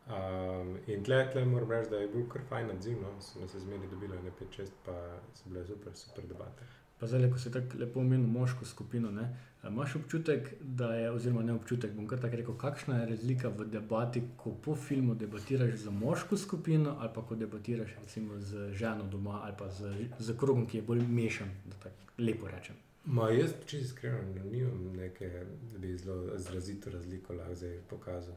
[0.03, 3.21] Um, in tle, tle moram reči, da je bil kar fajn odziv, no?
[3.21, 4.95] smo se zmeri dobili na 5-6, pa
[5.35, 6.67] so bile super, super debate.
[7.03, 9.25] Pa zdaj, ko si tako lepo omenil moško skupino, ne,
[9.69, 13.65] imaš občutek, da je, oziroma ne občutek, bom kar tako rekel, kakšna je razlika v
[13.71, 19.09] debati, ko po filmu debatiraš za moško skupino ali pa ko debatiraš recimo z ženo
[19.11, 22.77] doma ali pa z, z krogom, ki je bolj mešan, da tako lepo rečem.
[23.05, 25.31] Ma jaz, če iskreno, ne nimam neke,
[25.73, 28.37] da bi zelo izrazito razliko lahko zdaj pokazal.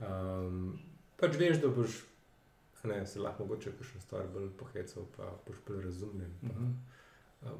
[0.00, 0.78] Um,
[1.20, 2.00] pač veš, da boš,
[2.84, 6.32] ne, se lahko mogoče kakšno stvar bolj pohecal, pa boš bolj razumljen.
[6.40, 6.48] Pa.
[6.48, 6.70] Uh mhm.
[6.70, 6.96] -huh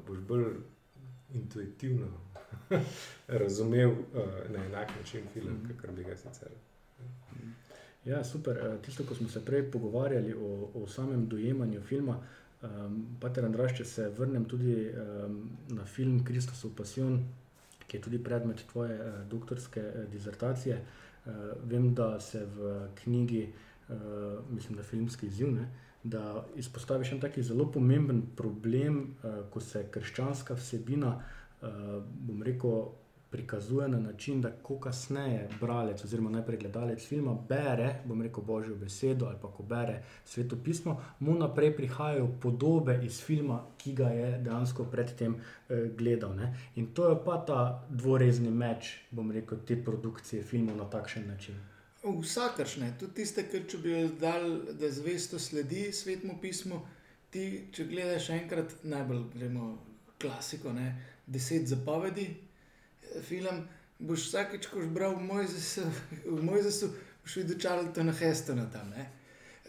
[0.07, 0.45] boš bolj
[1.33, 2.07] intuitivno
[3.41, 3.97] razumel uh,
[4.49, 5.77] na enak način film, mm.
[5.81, 6.49] kot bi ga sicer.
[8.05, 8.77] Ja, super.
[8.85, 12.17] Tisto, ko smo se prej pogovarjali o, o samem dojemanju filma,
[12.61, 17.19] um, Pater Andraš, če se vrnem tudi um, na film Kristusov Passion,
[17.87, 20.81] ki je tudi predmet tvoje uh, doktorske uh, dizertacije.
[21.25, 23.53] Uh, vem, da se v knjigi,
[23.89, 23.95] uh,
[24.49, 29.59] mislim, da filmski izziv, ne, uh, da izpostaviš en taki zelo pomemben problem, uh, ko
[29.59, 31.15] se krščanska vsebina,
[31.61, 31.67] uh,
[32.01, 32.89] bom rekel,
[33.31, 38.75] prikazuje na način, da ko kasneje bralec oziroma najprej gledalec filma bere, bom rekel, božjo
[38.75, 44.07] besedo ali pa ko bere sveto pismo, mu naprej prihajajo podobe iz filma, ki ga
[44.07, 46.35] je dejansko predtem eh, gledal.
[46.35, 46.55] Ne?
[46.75, 51.70] In to je pa ta dvorezni meč, bom rekel, te produkcije filmov na takšen način.
[52.03, 54.47] Vsakršne, tudi tiste, ki če bi jo dal,
[54.79, 56.79] da zvesto sledi svetmu pismu,
[57.29, 59.67] ti, če gledaš enkrat, najbolj gremo
[60.21, 60.95] klasiko, ne,
[61.27, 63.61] deset zapovedi, eh, film,
[63.99, 65.85] boš vsakeč, ko boš bral v Mojzesu,
[66.25, 66.89] v Mojzesu
[67.21, 68.89] boš videl Charltona Hestona tam.
[68.97, 69.05] Ne.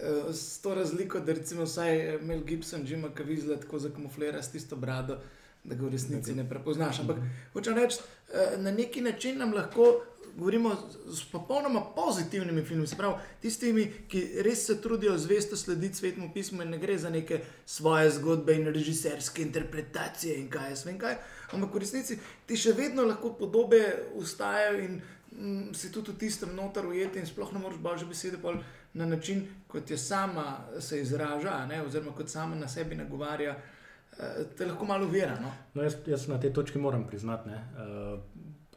[0.00, 4.76] Eh, S to razliko, da recimo vsaj Mel Gibson, Jim Cavizla tako zakamuflira s tisto
[4.76, 5.18] brado,
[5.64, 7.00] da ga v resnici ne prepoznaš.
[7.00, 7.16] Ampak
[7.52, 8.00] hočem reči,
[8.32, 10.00] eh, na neki način nam lahko
[10.36, 16.30] govorimo z popolnoma pozitivnimi filmi, se pravi, tistimi, ki res se trudijo zvesto slediti svetmu
[16.34, 20.98] pismu in ne gre za neke svoje zgodbe in režiserske interpretacije in kaj jaz vem
[20.98, 21.16] kaj.
[21.52, 23.82] Ampak v resnici ti še vedno lahko podobe
[24.14, 25.00] ustajajo in
[25.32, 28.56] mm, si tudi v tistem notar ujeti in sploh ne moreš božje besede pol
[28.94, 33.56] na način, kot je sama se izraža, ne, oziroma kot sama na sebi nagovarja.
[34.18, 35.38] eh, Te lahko malo uvira.
[35.40, 35.52] No?
[35.74, 38.20] No, jaz, jaz na tej točki moram priznati, ne, uh,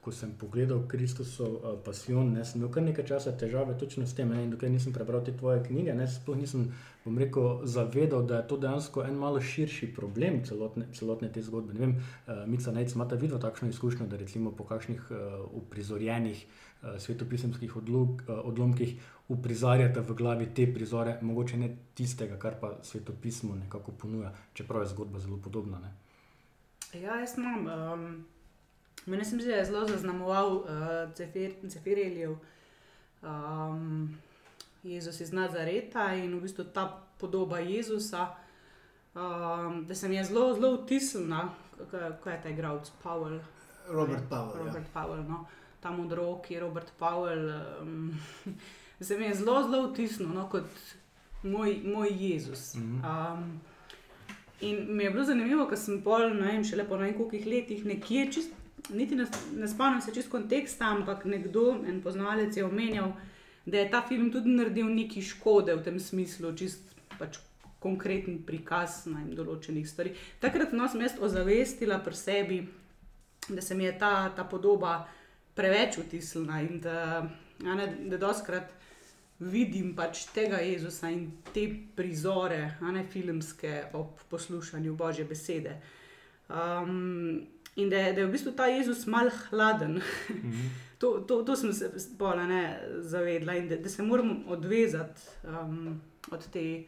[0.06, 4.14] ko sem pogledal Kristusov uh, pasijon, ne, sem imel kar nekaj časa težave točno s
[4.14, 4.30] tem.
[4.30, 6.68] Ne, in dokler nisem prebral te tvoje knjige, ne, sploh nisem
[7.02, 11.74] bom rekel, zavedal, da je to dejansko en malo širši problem celotne, celotne te zgodbe.
[11.74, 15.18] Ne vem, uh, Mica Nejc, imate vidno takšno izkušnjo, da recimo po kakšnih uh,
[15.64, 18.94] uprizorjenih uh, svetopisemskih odlog, uh, odlomkih
[19.34, 24.94] uprizarjate v glavi te prizore, mogoče ne tistega, kar pa svetopismo nekako ponuja, čeprav je
[24.94, 25.82] zgodba zelo podobna.
[25.82, 25.96] Ne.
[27.02, 27.66] Ja, jaz imam.
[27.66, 28.35] Um,
[29.06, 30.66] mene se mi zdi, da je zelo zaznamoval uh,
[31.70, 32.36] Cefireljev
[33.22, 34.18] um,
[34.84, 38.36] Jezus iz Nazareta in v bistvu ta podoba Jezusa,
[39.16, 41.50] um, da se mi je zelo, zelo vtisnila,
[42.24, 43.40] kaj je ta igralec Pavel.
[43.90, 44.66] Robert Powell, ja.
[44.66, 45.46] Robert Powell no.
[45.80, 47.52] Ta modroki Robert Powell.
[47.82, 48.20] Um,
[49.02, 50.66] se mi je zelo, zelo vtisnil no, kot
[51.44, 52.76] moj, moj Jezus.
[52.76, 53.62] Um,
[54.62, 58.30] In mi je bilo zanimivo, ker sem pol, ne vem, šele po nekaj letih nekje,
[58.32, 58.54] čist,
[58.90, 63.14] niti ne, ne spomnim se čist konteksta, ampak nekdo, en poznavalec je omenjal,
[63.66, 67.40] da je ta film tudi naredil neki škode v tem smislu, čist pač
[67.82, 70.14] konkreten prikaz na določenih stvari.
[70.42, 72.60] Takrat no, sem jaz ozavestila pri sebi,
[73.50, 75.04] da se mi je ta, ta podoba
[75.56, 77.22] preveč vtisnila in da,
[77.62, 78.72] ne, da doskrat
[79.40, 85.76] vidim pač tega Jezusa in te prizore, a ne filmske, ob poslušanju Božje besede.
[86.50, 87.44] Um,
[87.76, 90.02] in da da je v bistvu ta Jezus mal hladen.
[91.00, 96.02] to, to, to sem se pola ne zavedla in da, da se moram odvezati um,
[96.32, 96.84] od te,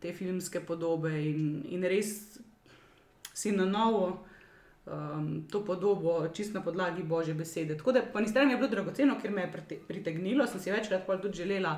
[0.00, 2.38] te filmske podobe in, in res
[3.34, 4.26] si na novo.
[4.86, 7.76] Um, to podobo čist na podlagi Božje besede.
[7.76, 10.70] Tako da po eni strani je bilo dragoceno, ker me je prite- pritegnilo, sem si
[10.72, 11.76] večkrat tudi želela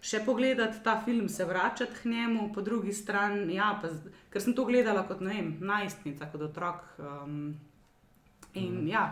[0.00, 3.90] še pogledati ta film, se vračati k njemu, po drugi strani, ja, pa,
[4.30, 6.84] ker sem to gledala kot vem, najstnica, kot otrok.
[6.98, 7.56] Um,
[8.58, 8.88] in mm.
[8.88, 9.04] ja,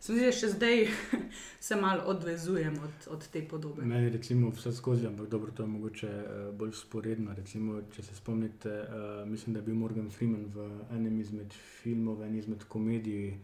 [0.00, 0.84] se mi zdi, da še zdaj
[1.68, 3.84] se malo odvezujem od, od te podobe.
[3.84, 7.34] Meni recimo vse skozi, ampak dobro, to je mogoče uh, bolj sporedno.
[7.36, 12.20] Recimo, če se spomnite, uh, mislim, da je bil Morgan Freeman v enem izmed filmov,
[12.20, 13.36] v eni izmed komedij.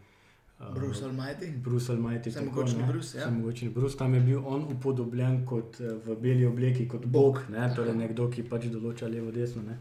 [0.59, 1.51] Uh, Bruce Almighty.
[1.63, 2.29] Bruce Almighty.
[2.29, 3.25] Vse tako, mogočni ne, Bruce, ja.
[3.25, 3.97] Vse mogočni Bruce.
[3.97, 8.29] Tam je bil on upodobljen kot eh, v beli obleki, kot Bog, ne, torej nekdo,
[8.29, 9.63] ki pač določa levo, desno.
[9.65, 9.77] Ne.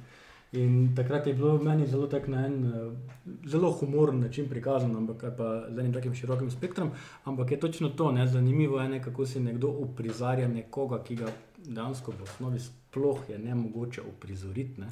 [0.52, 5.24] In takrat je bilo meni zelo tak na en eh, zelo humoren način prikazano, ampak
[5.36, 6.90] pa z enim takim širokim spektrom.
[7.24, 11.32] Ampak je točno to, ne, zanimivo je, ne, kako si nekdo uprizarja nekoga, ki ga
[11.64, 14.80] dejansko v osnovi sploh je ne mogoče uprizoriti.
[14.80, 14.88] Ne.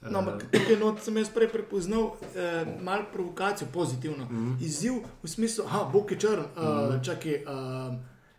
[0.00, 4.24] No, ampak tukaj not sem jaz prej prepoznal eh, malo provokacijo, pozitivno.
[4.24, 4.64] Mm -hmm.
[4.64, 7.04] Izziv v smislu, da Bog je črn, uh, mm -hmm.
[7.04, 7.34] čakaj.
[7.34, 7.94] Uh,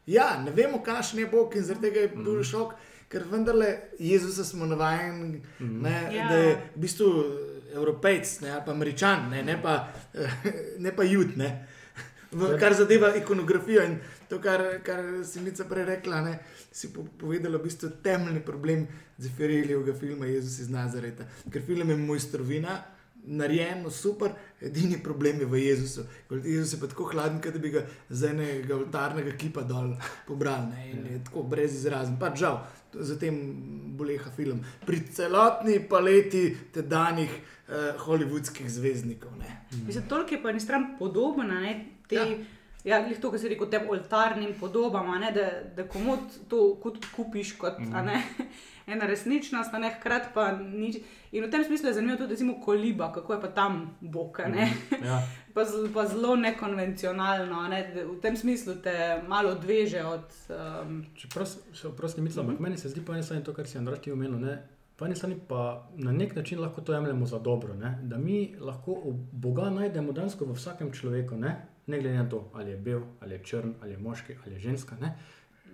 [0.06, 2.52] ja, ne vemo, kakšen je Bog in zaradi tega je bil mm -hmm.
[2.52, 2.74] šok,
[3.12, 5.82] ker vendarle Jezusa smo navajeni, mm -hmm.
[5.82, 6.28] ne, Ja.
[6.30, 7.06] da je v bistvu
[7.74, 9.88] evropejc ne, ali pa američan, ne, ne pa,
[10.86, 11.38] ne pa jud.
[11.38, 11.68] Ne.
[12.32, 13.98] V, kar zadeva ikonografijo in
[14.30, 16.40] to, kar, kar si Nica prej rekla, ne,
[16.72, 21.26] si po, povedala, v bistvu temeljni problem Zefirelijevega filma Jezus iz Nazareta.
[21.52, 22.84] Ker film je mojstrovina,
[23.24, 26.06] narejeno super, edini problem je v Jezusu.
[26.44, 29.94] Jezus je pa tako hladen, kot da bi ga z enega oltarnega kipa dol
[30.28, 32.18] pobral ne, in je tako brez izrazen.
[32.20, 33.36] Pa žal, zatem
[33.98, 34.64] boleha film.
[34.86, 39.38] Pri celotni paleti tedanjih eh, hollywoodskih zvezdnikov.
[39.40, 39.62] Ne.
[39.88, 42.26] Mislim, toliko je po eni strani podobna, ne, te, ja.
[42.84, 46.98] Ja, glih to, kar si rekel, tem oltarnim podobam, ne, da, da komod to kot
[47.14, 48.06] kupiš kot mm.
[48.08, 48.22] ne,
[48.94, 50.98] ena resničnost, a ne hkrati pa nič.
[51.32, 54.50] In v tem smislu je zanimivo tudi, recimo, koliba, kako je pa tam bok, a
[54.50, 54.66] ne.
[54.66, 55.22] Mhm, ja.
[55.56, 60.28] pa, pa zelo nekonvencionalno, ne, v tem smislu te malo odveže od.
[60.50, 63.78] Um, Čeprav se oprosti, mislim, ampak meni se zdi pa ne samo to, kar si
[63.78, 64.40] Andraš ti omenil.
[64.42, 64.58] Ne?
[64.98, 68.00] Po eni strani pa na nek način lahko to jemljemo za dobro, ne?
[68.04, 68.98] da mi lahko
[69.32, 71.56] Boga najdemo dejansko v vsakem človeku, ne?
[71.92, 74.60] Ne glede na to, ali je bel, ali je črn, ali je moški, ali je
[74.70, 74.98] ženska.
[75.02, 75.14] Ne?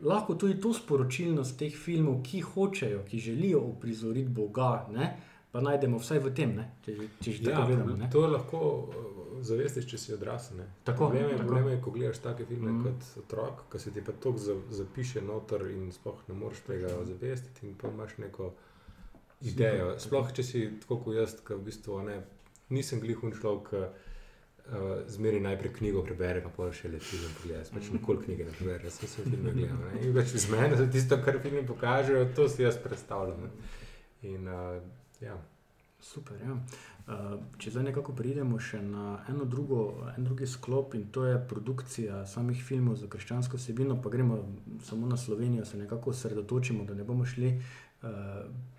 [0.01, 5.15] Lahko tudi to sporočilnost teh filmov, ki hočejo, ki želijo uprizoriti Boga, ne?
[5.51, 6.65] pa najdemo vsaj v tem, ne?
[6.86, 7.95] če, če že Ja, tako gledamo.
[7.97, 8.10] Ne?
[8.13, 10.60] to lahko uh, zavestiš, če si odrasel.
[10.84, 11.47] Tako, problem, je, tako.
[11.47, 12.84] problem je, ko gledaš take filme mm.
[12.84, 14.34] kot otrok, ki se ti pa to
[14.82, 18.51] zapiše noter in sploh ne moreš tega zavestiti in pa imaš neko
[19.41, 19.93] idejo.
[19.93, 20.03] Tako.
[20.06, 22.19] Sploh, če si tako kot jaz, ki v bistvu ne,
[22.73, 23.73] nisem glihun človek,
[24.71, 27.65] uh, zmeri najprej knjigo prebere, pa pol še le film pogleda.
[27.73, 29.77] Pač nikoli knjige ne preberem, jaz sem filme gledal.
[29.84, 30.06] ne.
[30.06, 33.47] In več iz mene, za tisto, kar filmi pokažejo, to si jaz predstavljam.
[33.47, 33.51] ne.
[34.32, 34.82] In uh,
[35.21, 35.38] ja.
[35.99, 36.38] Super.
[36.43, 36.53] Ja.
[37.08, 41.38] Uh, če zdaj nekako pridemo še na eno drugo, en drugi sklop, in to je
[41.49, 44.41] produkcija samih filmov za krščansko vsebino, pa gremo
[44.86, 48.12] samo na Slovenijo, se nekako osredotočimo, da ne bomo šli uh,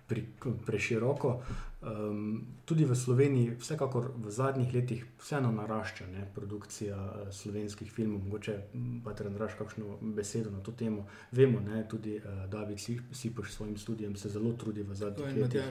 [0.07, 0.25] pri,
[0.65, 1.35] preširoko.
[1.81, 8.19] Um, tudi v Sloveniji, vsekakor v zadnjih letih, vseeno narašča ne, produkcija eh, slovenskih filmov.
[8.19, 8.55] Mogoče
[9.03, 11.07] pa ti Andraš kakšno besedo na to temo.
[11.31, 14.95] Vemo, ne, tudi uh, David Si- Sipoš s svojim študijem se zelo trudi v To
[14.95, 15.61] zadnjih je letih.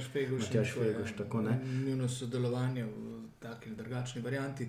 [0.41, 1.61] Matjaš Feguš, tako ne.
[1.85, 2.91] Njuno sodelovanje v
[3.41, 4.65] taki ali drugačni varianti.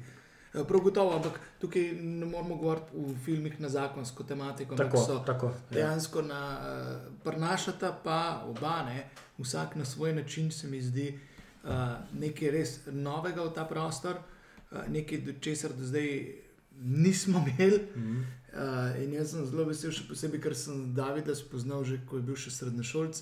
[0.53, 4.97] Eh, Prav gotovo, ampak tukaj ne moramo govoriti v filmih na zakonsko tematiko, ampak Tako,
[4.97, 5.53] so tako, ja.
[5.71, 6.59] dejansko na,
[7.23, 11.28] prnašata pa oba, ne, vsak na svoj način se mi zdi uh,
[12.19, 14.19] nekaj res novega v ta prostor,
[14.71, 16.09] uh, nekaj, do česar do zdaj
[16.81, 17.81] nismo imeli.
[17.95, 18.21] Mhm.
[18.49, 22.25] Uh, in jaz sem zelo vesel, še posebej, ker sem Davida spoznal že, ko je
[22.25, 23.21] bil še srednješolc.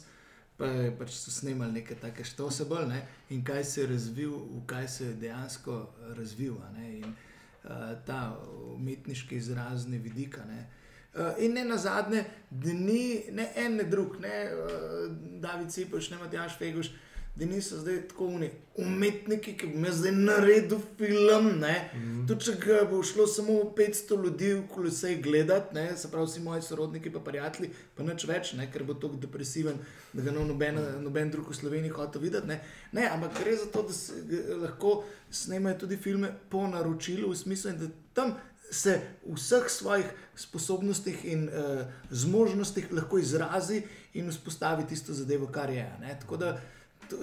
[0.57, 4.31] Pa je pač so snemali neke take štose bolj ne, in kaj se je razvil,
[4.31, 5.75] v kaj se je dejansko
[6.17, 6.55] razvil.
[6.77, 8.39] Ne, in uh, ta
[8.73, 10.39] umetniški izrazni vidik.
[10.47, 10.63] Ne.
[11.11, 15.11] Uh, in ne na zadnje, da ni ne en, ne drug, ne uh,
[15.43, 16.93] David Cipoš, ne Matjaš Feguš,
[17.37, 21.59] da niso zdaj tako oni umetniki, ki bi me zdaj naredil film.
[21.59, 21.91] Ne.
[21.93, 22.23] Mm.
[22.27, 26.41] Tudi če ga bo šlo samo 500 ljudi v kolosej gledati, ne, se pravi vsi
[26.41, 29.77] moji sorodniki, pa prijatelji, pa nič več, ne, ker bo tako depresiven,
[30.13, 32.49] da ga noben, noben drug v Sloveniji hotel videti.
[32.49, 32.61] Ne.
[32.97, 37.37] Ne, ampak gre za to, da se g- lahko snemajo tudi filme po naročilu, v
[37.37, 38.33] smislu, da tam
[38.71, 45.69] se v vseh svojih sposobnostih in uh, zmožnostih lahko izrazi in vzpostavi tisto zadevo, kar
[45.69, 45.85] je.
[46.01, 46.17] Ne.
[46.19, 46.57] Tako da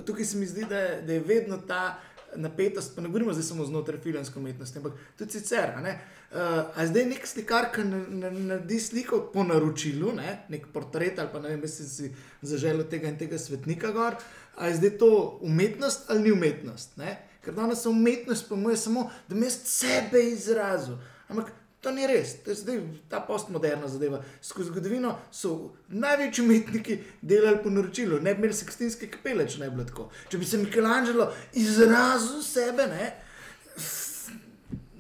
[0.07, 1.99] tukaj se mi zdi, da je, da je vedno ta
[2.37, 5.71] napetost, pa ne govorimo zdaj samo znotraj filmske umetnosti, ampak tudi sicer.
[5.79, 6.39] Uh,
[6.75, 11.29] a zdaj nek slikar, ki na- na- naredi sliko po naročilu, ne, nek portret ali
[11.33, 14.17] pa ne vem, jaz sem si zaželel tega in tega svetnika gor,
[14.57, 16.97] a je zdaj to umetnost ali ni umetnost.
[16.97, 17.17] Ne?
[17.45, 20.97] Ker danes umetnost, pa mu je samo, da jaz sebe izrazil.
[21.29, 21.53] Ampak
[21.85, 22.79] to ni res, to je zdaj
[23.13, 24.23] ta postmoderna zadeva.
[24.41, 29.69] Skozi zgodovino so največji umetniki delali po naročilu, ne bi imeli sekstinske kapele, če ne
[29.69, 30.09] bi bilo tako.
[30.33, 31.29] Če bi se Michelangelo
[31.61, 33.13] izrazil sebe, ne,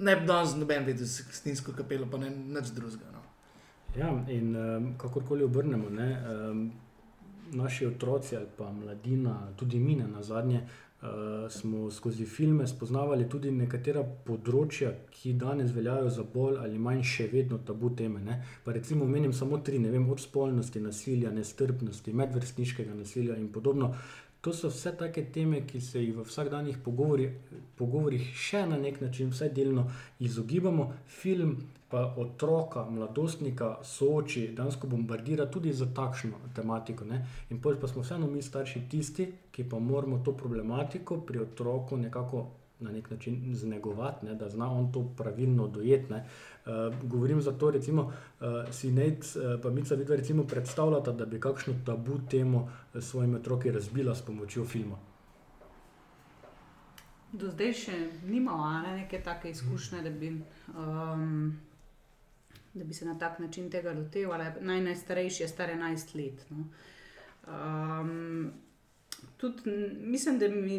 [0.05, 3.09] ne bi danes noben videl sekstinsko kapelo, pa ne nič drugega.
[3.16, 3.25] No.
[3.97, 6.64] Ja, in um, kakorkoli obrnemo, ne, um,
[7.55, 10.84] naši otroci ali pa mladina, tudi mi na zadnje, uh,
[11.50, 17.28] smo skozi filme spoznavali tudi nekatera področja, ki danes veljajo za bolj ali manj še
[17.32, 18.22] vedno tabu teme.
[18.24, 18.38] Ne.
[18.64, 23.92] Pa recimo omenim samo tri, ne vem, od spolnosti, nasilja, nestrpnosti, medvrstniškega nasilja in podobno.
[24.44, 27.30] To so vse take teme, ki se jih v vsakdanjih pogovori,
[27.78, 29.87] pogovorih še na nek način, vsaj delno,
[30.20, 30.90] izogibamo.
[31.09, 31.54] Film
[31.88, 37.09] pa otroka, mladostnika sooči, dejansko bombardira tudi za takšno tematiko.
[37.09, 37.22] Ne?
[37.50, 41.96] In pol pa smo vseeno mi starši tisti, ki pa moramo to problematiko pri otroku
[41.96, 42.44] nekako.
[42.80, 46.12] Na nek način znegovati, ne, da zna on to pravilno dojeti.
[46.12, 46.20] Uh,
[47.02, 51.40] govorim zato, recimo, uh, si Nate, uh, pa mi se vidva, recimo, predstavljata, da bi
[51.40, 54.98] kakšno tabu temo s svojimi otroki razbila s pomočjo filma.
[57.34, 57.94] Do zdaj še
[58.30, 60.28] nimamo ne, neke take izkušnje, da bi,
[60.70, 61.56] um,
[62.74, 64.44] da bi se na tak način tega lotevali.
[64.60, 66.44] Naj najstarejši je star 11 let.
[66.50, 66.66] No.
[67.46, 68.52] Um,
[69.37, 70.78] tudi, mislim, da mi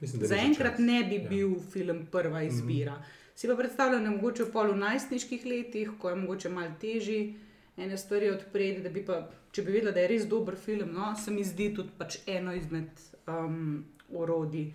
[0.00, 1.28] Mislim, zaenkrat ne bi Ja.
[1.28, 2.92] bil film prva izbira.
[2.92, 3.18] Mm -hmm.
[3.34, 7.34] Si pa predstavljam, da je mogoče v polunajstniških letih, ko je mogoče malo težje
[7.76, 9.18] ene stvari odpreti, da bi pa,
[9.52, 12.54] če bi vedela, da je res dober film, no, se mi zdi tudi pač eno
[12.54, 12.88] izmed
[13.26, 13.84] um,
[14.14, 14.72] orodij.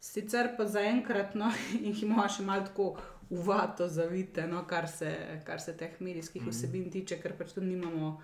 [0.00, 1.50] Sicer pa zaenkrat no,
[1.86, 2.96] jih imamo še malo tako
[3.30, 6.50] uvato zavite, no, kar, se, kar se teh medijskih Mhm.
[6.50, 8.22] vsebin tiče, ker pač tudi nimamo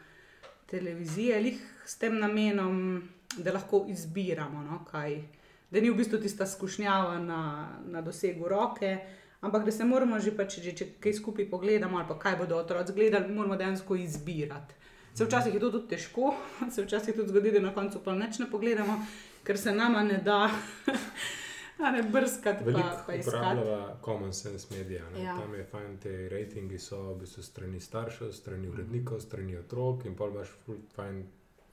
[0.66, 3.02] televizije, lih s tem namenom,
[3.38, 5.22] da lahko izbiramo, no, kaj,
[5.70, 7.40] da ni v bistvu tista skušnjava na,
[7.86, 8.98] na dosegu roke.
[9.40, 12.58] Ampak da se moramo že, pač, že če kaj skupaj pogledamo, ali pa kaj bodo
[12.60, 14.74] otroci gledali, moramo dejansko izbirati.
[15.14, 16.34] Se včasih je to tudi težko,
[16.74, 19.00] se včasih tudi zgodi, da na koncu pa nič ne pogledamo,
[19.44, 20.50] ker se nama ne da
[21.84, 25.10] a ne brskati pa, pa uporabljava common sense medija.
[25.10, 25.22] ne.
[25.22, 25.36] Ja.
[25.40, 30.16] Tam je fajn, te rejtingi so v bistvu strani staršev, strani urednikov, strani otrok in
[30.18, 31.24] imaš ful fajn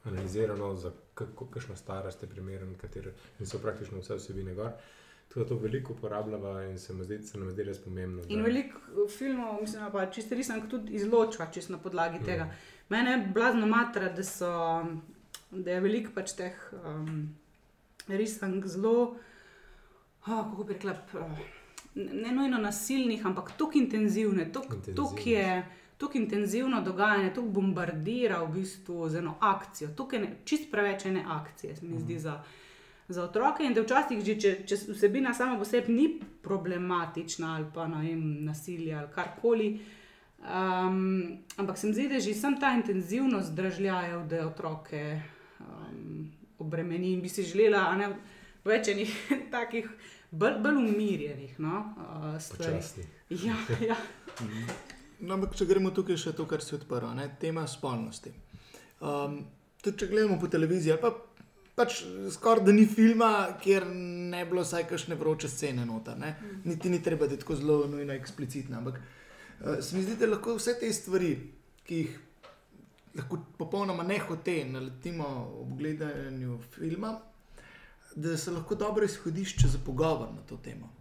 [0.07, 4.71] analizirano, za kakšno starost je primeren, katere in so praktično vse vsebine gor.
[5.27, 8.23] Tako da to veliko uporabljava in se, zdi, se nam zdi res pomembno.
[8.27, 8.79] In da- veliko
[9.09, 12.25] filmov, mislim, pa čisto risank tudi izloča, čisto na podlagi Mm.
[12.25, 12.49] tega.
[12.89, 14.85] Mene je blazno matra, da, so,
[15.51, 17.35] da je veliko pač teh um,
[18.07, 19.15] risank zelo,
[20.21, 20.95] oh, kako bi rekla,
[21.95, 24.75] ne ne nujno nasilnih, ampak tako intenzivne, tako
[25.25, 25.65] je.
[25.97, 31.23] Tako intenzivno dogajanje, tako bombardira v bistvu z eno akcijo, tako je čist preveč ene
[31.27, 32.43] akcije, se mi zdi za,
[33.07, 33.63] za otroke.
[33.63, 36.07] In da včasih, že, če, če vsebina sama po sebi ni
[36.43, 39.71] problematična ali pa vem, nasilje ali karkoli.
[40.37, 45.21] Um, ampak se mi zdi, da že sam ta intenzivnost dražljajev, da otroke
[45.59, 46.29] um,
[46.59, 48.11] obremeni in bi si želela ne,
[48.65, 49.15] več enih
[49.55, 49.89] takih
[50.31, 52.77] bolj, bolj umirjenih no, uh, stvari.
[52.77, 53.07] Počasnih.
[53.29, 53.97] Ja, ja.
[55.19, 58.33] No, ampak če gremo tukaj še to, kar si odprl, ne, tema spolnosti.
[59.01, 59.39] Um,
[59.81, 61.13] tudi če gledamo po televiziji, pa
[61.77, 62.03] pač
[62.33, 66.17] skoraj da ni filma, kjer ne bi bilo vsaj kakšne vroče scene noter.
[66.21, 66.33] Ne.
[66.65, 68.77] Niti ni treba, da je tako zelo nujno eksplicitno.
[68.77, 71.33] Ampak uh, se mi zdi, da lahko vse te stvari,
[71.87, 72.17] ki jih
[73.17, 75.27] lahko popolnoma nehote naletimo
[75.61, 77.15] ob gledanju filma,
[78.15, 80.96] da so lahko dobro izhodišče za pogovor na to temo.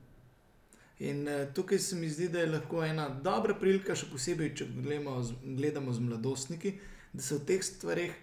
[0.99, 4.69] In uh, tukaj se mi zdi, da je lahko ena dobra prilika, še posebej, če
[4.79, 6.73] gledamo gledamo z mladostniki,
[7.13, 8.15] da se o teh stvareh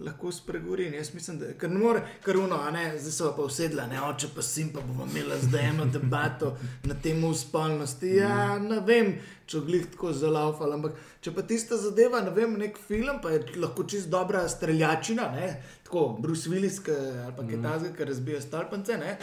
[0.00, 0.86] lahko spregovori.
[0.86, 3.86] In Jaz mislim, da ker ne more, ker uno, a ne, zdaj so pa usedla,
[3.90, 8.14] ne oče pa sim, pa bomo imeli zdaj eno debato na temo spolnosti.
[8.16, 9.12] Ja, ne vem,
[9.50, 13.42] če glih tako zalaufal, ampak če pa tista zadeva, ne vem, nek film, pa je
[13.60, 15.52] lahko čist dobra streljačina, ne,
[15.84, 18.96] tako Bruce Willis ali pa kaj takega, ki razbija stolpence.
[19.00, 19.18] Ne.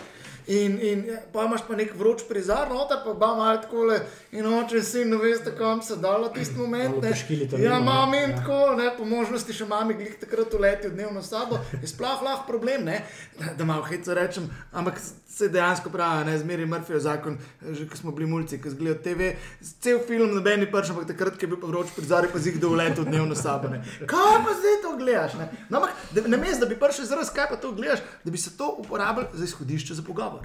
[0.47, 3.97] In, in ja, pa imaš pa nek vroč prizor, noter pa ba malo tako le.
[4.31, 7.01] In oče si, ne veste, kam se dalo tisti moment.
[7.01, 7.09] Ne.
[7.09, 7.85] poškilite Ja, mimo, ne.
[7.85, 8.37] mami in Ja.
[8.37, 11.59] tako, ne, po možnosti še mami glih takrat uleti v dnevno sobo.
[11.73, 13.01] Je sploh lahko problem, ne,
[13.57, 17.35] da malo heco rečem, ampak se dejansko pravi, ne, zmeri Murphyjev zakon,
[17.69, 19.35] že ko smo bili mulci, ki zgledajo TV,
[19.79, 22.57] cel film noben ni prš, ampak takrat, ko je bil pa vroč prizor, pa zig
[22.57, 23.67] do uleti v dnevno sobo.
[23.67, 23.83] Ne.
[24.01, 25.35] Kaj pa zdaj to gledaš?
[25.35, 25.45] Ne?
[25.67, 28.49] No, ampak da- namesto, da bi prišel zraz, kaj pa to gledaš, da bi se
[28.51, 30.36] to uporabljalo za izhodišče za pogovor.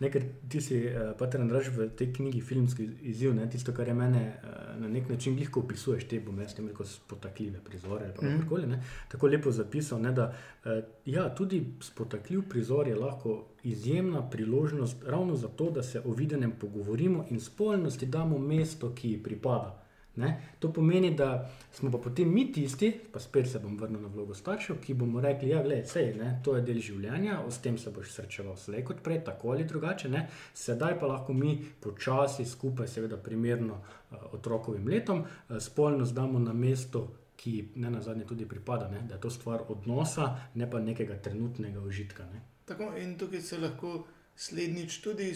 [0.00, 3.50] Nekaj ti si, uh, pa te nadraž v tej knjigi, filmski izziv, ne?
[3.50, 7.60] tisto, kar je mene uh, na nek način lahko opisuješ, te bom jaz rekel spotakljive
[7.64, 8.36] prizore ali Mhm.
[8.38, 8.66] kakorkoli.
[8.66, 8.80] Mm.
[9.08, 10.32] Tako lepo zapisal, ne, da
[10.64, 10.70] uh,
[11.06, 17.26] ja, tudi spotakljiv prizor je lahko izjemna priložnost ravno zato, da se o videnem pogovorimo
[17.30, 19.79] in spolnosti damo mesto, ki ji pripada.
[20.16, 20.42] Ne?
[20.58, 24.34] To pomeni, da smo pa potem mi tisti, pa spet se bom vrnil na vlogo
[24.34, 28.56] staršev, ki bomo rekli, ja, je to je del življenja, s tem se boš srečeval
[28.56, 30.08] slej kot prej, tako ali drugače.
[30.08, 30.26] Ne?
[30.54, 36.52] Sedaj pa lahko mi počasi, skupaj, seveda, primerno uh, otrokovim letom, uh, spolnost damo na
[36.52, 37.06] mesto,
[37.40, 39.06] ki ne na zadnje tudi pripada, ne?
[39.08, 42.26] da je to stvar odnosa, ne pa nekega trenutnega užitka.
[42.32, 42.42] Ne?
[42.68, 44.04] Tako, in tukaj se lahko
[44.36, 45.32] slednjič tudi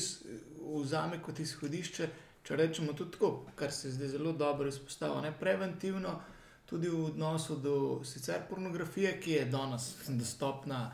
[0.82, 2.08] vzame kot izhodišče,
[2.44, 6.20] če rečemo tudi tako, kar se zdaj zelo dobro izpostavlja, ne, preventivno,
[6.66, 10.90] tudi v odnosu do sicer pornografije, ki je danes dostopna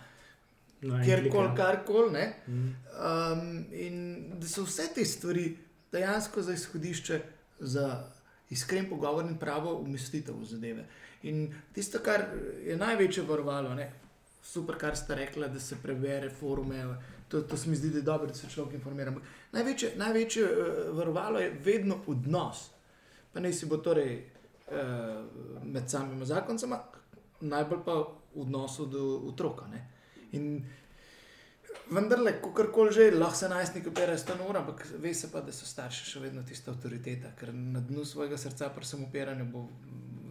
[0.83, 2.25] Na en kjerkoli, karkoli.
[2.49, 2.53] Mm.
[2.55, 3.99] Um, in
[4.41, 5.57] da so vse te stvari
[5.93, 7.21] dejansko za izhodišče,
[7.61, 7.87] za
[8.51, 10.87] iskren pogovor in pravo umestitev v zadeve.
[11.23, 12.25] In tisto, kar
[12.65, 13.91] je največje varovalo, ne,
[14.43, 16.85] super, kar ste rekli, da se prebere forume.
[17.29, 19.11] To, to se mi zdi, da je dobro, da se človek informira.
[19.11, 19.23] Ampak
[19.53, 22.71] največje, največje uh, varovalo je vedno odnos.
[23.33, 25.23] Pa naj si bo torej uh,
[25.65, 26.81] med samimi zakoncema,
[27.41, 27.95] najbolj pa
[28.35, 29.67] v odnosu do otroka.
[29.67, 29.87] Ne.
[30.33, 30.63] In
[31.91, 35.67] vendarle, kakorkoli že, lahko se najstnik opere s uro, ampak ve se pa, da so
[35.67, 39.67] starši še vedno tista avtoriteta, ker na dnu svojega srca, pri samem operanju, bo,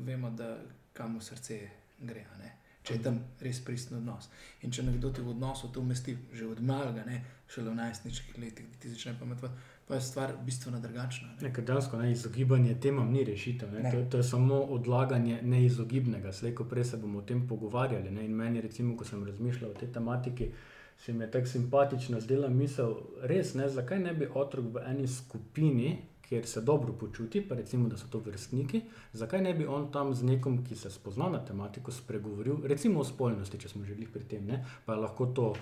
[0.05, 0.57] vemo, da
[0.93, 1.59] kam v srce
[1.99, 2.25] gre.
[2.39, 2.55] ne.
[2.83, 4.29] Če je tam res pristen odnos.
[4.63, 8.39] In če nekdo ti v odnosu to umesti že od malega, ne, šele v najstniških
[8.39, 11.27] letih, da ti začne pametovati, pa je stvar bistveno drugačna.
[11.27, 11.47] ne.
[11.47, 13.71] Nekaj dansko, ne, izogibanje temam ni rešitev.
[13.73, 13.79] Ne.
[13.79, 13.91] Ne.
[13.91, 16.33] To, to je samo odlaganje neizogibnega.
[16.33, 18.11] Slej, ko prej se bomo o tem pogovarjali.
[18.11, 18.25] Ne.
[18.25, 20.51] In meni, recimo, ko sem razmišljal o tej tematiki,
[20.97, 25.07] se mi je tako simpatično zdela misel, res ne, zakaj ne bi otrok v eni
[25.07, 25.97] skupini,
[26.29, 28.81] kjer se dobro počuti, pa recimo, da so to vrstniki,
[29.13, 33.03] zakaj ne bi on tam z nekom, ki se spozna na tematiko, spregovoril, recimo o
[33.03, 34.61] spolnosti, če smo želeli pri tem, ne?
[34.85, 35.53] pa je lahko to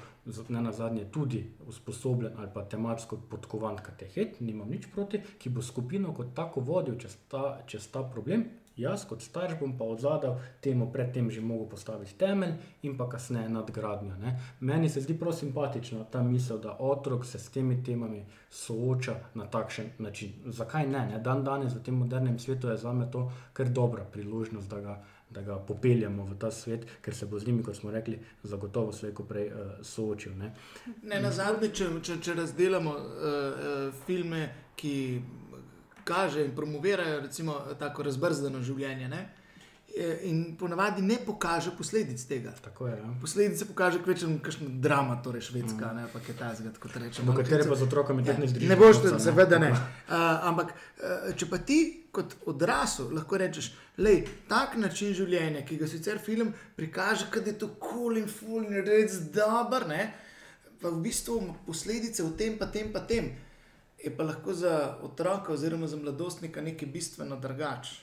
[0.50, 5.64] ne na zadnje tudi usposobljen ali pa tematsko podkovan katehet, nimam nič proti, ki bo
[5.64, 8.44] skupino kot tako vodil čez ta, čez ta problem.
[8.78, 12.54] Jaz, kot starš, bom pa od zadaj temu predtem že mogel postaviti temelj
[12.86, 14.18] in pa kasneje nadgradnjo.
[14.22, 14.40] Ne.
[14.60, 19.46] Meni se zdi prav simpatična ta misel, da otrok se s temi temami sooča na
[19.46, 20.34] takšen način.
[20.46, 21.08] Zakaj ne?
[21.08, 21.20] ne?
[21.20, 25.04] Dan danes v tem modernem svetu je za me to kar dobra priložnost, da ga,
[25.30, 28.94] da ga popeljemo v ta svet, ker se bo z njimi, kot smo rekli, zagotovo
[28.94, 30.38] slejko prej uh, soočil.
[30.38, 30.54] Ne.
[31.04, 35.22] Ne, na zadnje, če, če, če razdelamo uh, uh, filme, ki
[36.08, 39.12] kažejo in promovirajo recimo, tako razbrzdano življenje.
[39.12, 39.26] Ne?
[39.98, 42.54] eh, In ponavadi ne pokaže posledic tega.
[42.62, 42.98] Tako je.
[42.98, 43.14] Ja.
[43.22, 45.96] Posledice pokaže kvečem kakšno drama, torej švedska, mm.
[45.96, 47.32] ne pa kitajska, kot rečemo.
[47.32, 49.72] Do katere pa z otrokom ja, ne zdržiš Ne boš, konca, seveda ne.
[49.72, 50.16] Uh,
[50.52, 51.80] ampak uh, če pa ti
[52.12, 57.52] kot odrasel lahko rečeš, da je tak način življenja, ki ga sicer film prikaže, da
[57.52, 60.12] je to cool in ful in res dober, ne,
[60.82, 63.34] pa v bistvu posledice v tem, pa tem, pa tem.
[64.08, 67.96] Je pa lahko za otroka oziroma za mladostnika nekaj bistveno drugače.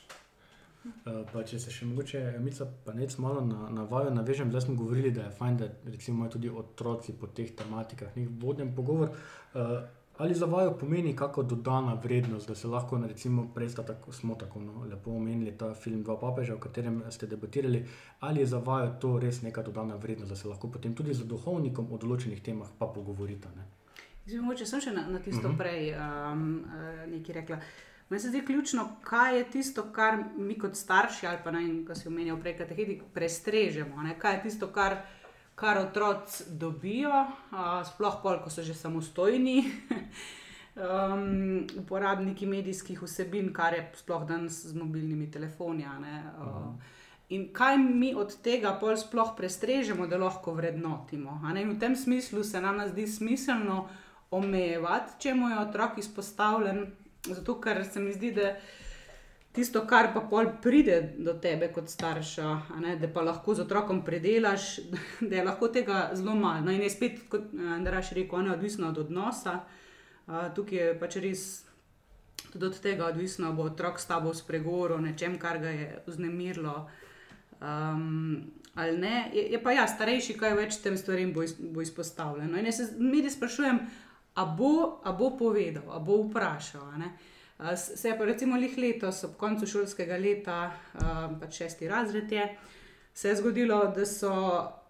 [0.85, 4.67] Uh, Pa če se še mogoče, Mica, pa nec malo na, na vaju navežem, zdaj
[4.67, 9.15] smo govorili, da je fajn, da recimo tudi otroci po teh tematikah nek voden pogovor.
[9.55, 9.79] Uh,
[10.21, 14.61] ali za vaju pomeni kako dodana vrednost, da se lahko, recimo, prej tako, smo tako
[14.61, 17.81] no, lepo omenili ta film Dva papeža, o katerem ste debatirali,
[18.21, 21.25] ali je za vaju to res neka dodana vrednost, da se lahko potem tudi z
[21.25, 23.57] duhovnikom o določenih temah pa pogovorita.
[23.57, 23.84] Ne?
[24.27, 25.55] Zdaj, mogoče sem še na, na tisto uh Mhm.
[25.55, 25.59] -huh.
[25.59, 27.59] prej um, uh, nekaj rekla.
[28.09, 31.87] Meni se zdi ključno, kaj je tisto, kar mi kot starši ali pa ne, vem,
[31.87, 34.03] kot si omenjal prej, kateheti, prestrežemo.
[34.03, 34.18] Ne?
[34.18, 34.97] Kaj je tisto, kar,
[35.55, 39.64] kar otroci dobijo, uh, sploh pol, ko so že samostojni.
[40.77, 45.85] Um, uporabniki medijskih vsebin, kar je sploh danes z mobilnimi telefoni.
[45.85, 46.75] Uh,
[47.29, 51.41] In kaj mi od tega pol sploh prestrežemo, da lahko vrednotimo?
[51.57, 53.89] In v tem smislu se nam zdi smiselno
[54.37, 56.87] omejevati, če mu je otrok izpostavljen,
[57.26, 58.55] zato ker se mi zdi, da
[59.55, 62.49] tisto, kar pa pol pride do tebe kot starša,
[62.82, 64.78] ne, da pa lahko z otrokom predelaš,
[65.28, 66.66] da je lahko tega zelo malo.
[66.66, 69.61] No in je spet, kot Andraš rekel, ne, odvisno od odnosa.
[70.26, 71.47] A, tukaj je pač res
[72.51, 76.74] tudi od tega odvisno, bo otrok s tabo spregovoril o nečem, kar ga je vznemirilo.
[77.61, 81.82] Um, ali ne, je, je pa ja, starejši, kaj več tem stvarem bo, iz, bo
[81.82, 82.59] izpostavljeno.
[82.59, 83.80] In jaz se mi sprašujem,
[84.35, 86.82] a bo, a bo povedal, a bo vprašal.
[86.95, 87.12] a ne.
[87.76, 90.74] Se je pa recimo lih letos, ob koncu šolskega leta,
[91.41, 92.49] pač šesti razred je,
[93.14, 94.32] se je zgodilo, da so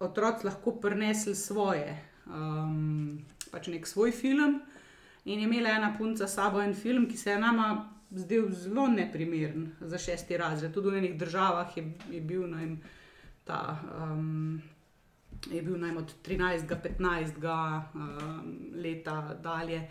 [0.01, 1.92] otroci lahko prinesli svoje,
[2.26, 3.20] um,
[3.53, 4.62] pač nek svoj film.
[5.24, 8.86] In je imela ena punca s sabo en film, ki se je nama zdel zelo
[8.88, 10.72] neprimeren za šesti razred.
[10.74, 12.78] Tudi v enih državah je, je bil najem,
[13.45, 13.76] ta.
[14.01, 14.62] Um,
[15.51, 16.66] Je bil najem od 13.
[16.68, 17.32] do 15.
[17.95, 19.88] Um, leta dalje.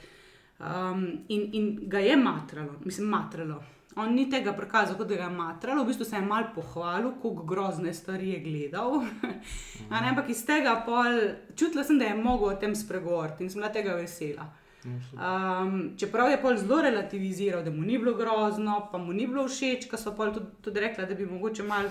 [0.60, 3.64] Um, in, in ga je matralo, mislim, matralo.
[3.96, 7.12] On ni tega prikazal, kot da ga je matralo, v bistvu se je mal pohvalil,
[7.22, 9.04] kako grozne stvari je gledal.
[9.92, 11.20] A ne, ampak iz tega pol
[11.56, 14.48] čutila sem, da je mogel o tem spregovoriti in sem bila tega vesela.
[14.84, 19.46] Um, čeprav je pol zelo relativiziral, da mu ni bilo grozno, pa mu ni bilo
[19.48, 21.88] všeč, ko so pol tudi, tudi rekla, da bi mogoče mal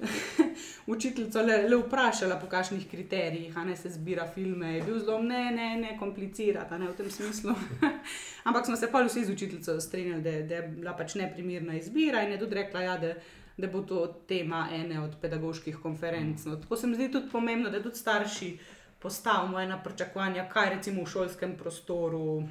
[0.86, 4.74] učiteljico le, le vprašala, po kakšnih kriterijih ne, se zbira filme.
[4.74, 7.54] Je bil zelo ne, ne, ne komplicirati, ne v tem smislu.
[8.48, 12.22] Ampak smo se pa vsi z učiteljico strinjali, da, da je bila pač neprimerna izbira
[12.22, 13.14] in je tudi rekla, ja, da,
[13.56, 16.44] da bo to tema ene od pedagoških konferenc.
[16.44, 18.58] No, tako se mi zdi tudi pomembno, da tudi starši
[18.98, 22.42] postavimo ena pričakovanja, kaj recimo v šolskem prostoru.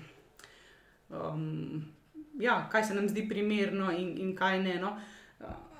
[1.10, 1.86] Um,
[2.39, 4.76] ja, kaj se nam zdi primerno in, in kaj ne.
[4.82, 4.89] No.
[4.89, 5.19] Uh,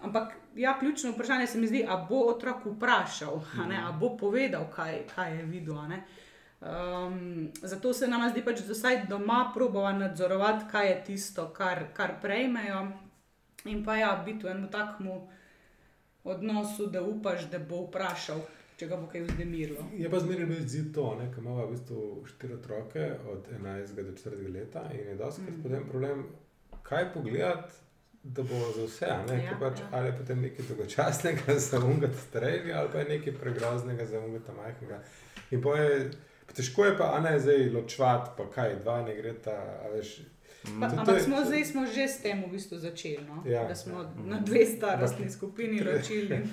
[0.02, 5.02] Ampak ja, ključno vprašanje se mi zdi, ali bo otrok vprašal, ali bo povedal, kaj,
[5.16, 5.76] kaj je videl.
[6.62, 11.86] Um, zato se nam zdi, pač, da vsaj doma probava nadzorovati, kaj je tisto, kar,
[11.94, 12.88] kar prejmejo,
[13.66, 15.30] in pa ja, biti v enem takmu
[16.24, 18.42] odnosu, da upaš, da bo vprašal,
[18.78, 19.86] če ga bo kaj vznemirilo.
[19.96, 24.12] Je pa zmeraj bil zid to, ker imamo v bistvu štiri otroke od 11 do
[24.12, 25.64] 40 let in je dosti Mm.
[25.64, 26.26] potem problem,
[26.84, 27.74] kaj pogledati,
[28.30, 29.06] da bo za vse.
[29.08, 29.88] a Ne, Ja, ja, pač, ja.
[29.92, 34.52] Ali je potem nekaj dolgočasnega za umega starejega, ali pa je nekaj pregroznega za umega
[34.54, 35.00] majhnega.
[35.52, 36.12] In pa je,
[36.46, 39.90] pa težko je pa, a ne zdaj ločvati, pa kaj, dva ne gre ta, a
[39.90, 40.20] veš.
[40.72, 43.44] Pa, to- to ampak je- smo, zdaj smo že s tem v bistvu začeli, no?
[43.46, 44.10] Ja, da smo ja.
[44.28, 46.38] na dve starostni skupini ločili.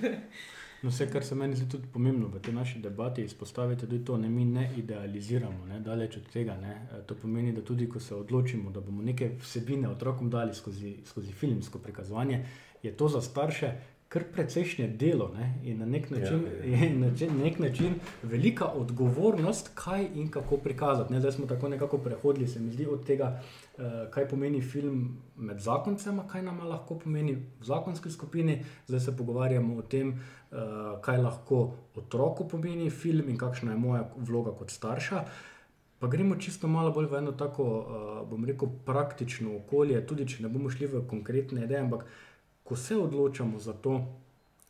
[0.87, 4.16] No, vse, kar se meni zdi tudi pomembno v tej naši debati, izpostaviti tudi to,
[4.16, 6.55] da mi ne idealiziramo, ne, daleč od tega.
[6.57, 6.74] Ne.
[6.93, 10.97] E, To pomeni, da tudi ko se odločimo, da bomo neke vsebine otrokom dali skozi,
[11.05, 12.45] skozi filmsko prikazovanje,
[12.82, 13.72] je to za starše
[14.09, 18.66] kar precejšnje delo ne, in na nek način, Ja, ja, na način, nek način velika
[18.66, 21.12] odgovornost, kaj in kako prikazati.
[21.12, 21.20] Ne.
[21.20, 23.40] Zdaj smo tako nekako prehodili, se mi zdi, od tega,
[23.78, 29.16] eh, kaj pomeni film med zakoncema, kaj nam lahko pomeni v zakonski skupini, zdaj se
[29.16, 30.57] pogovarjamo o tem, eh,
[31.00, 35.24] kaj lahko otroku pomeni film in kakšna je moja vloga kot starša.
[35.98, 40.42] Pa gremo čisto malo bolj v eno tako, uh, bom rekel, praktično okolje, tudi če
[40.42, 42.04] ne bomo šli v konkretne ideje, ampak
[42.66, 44.00] ko se odločamo za to,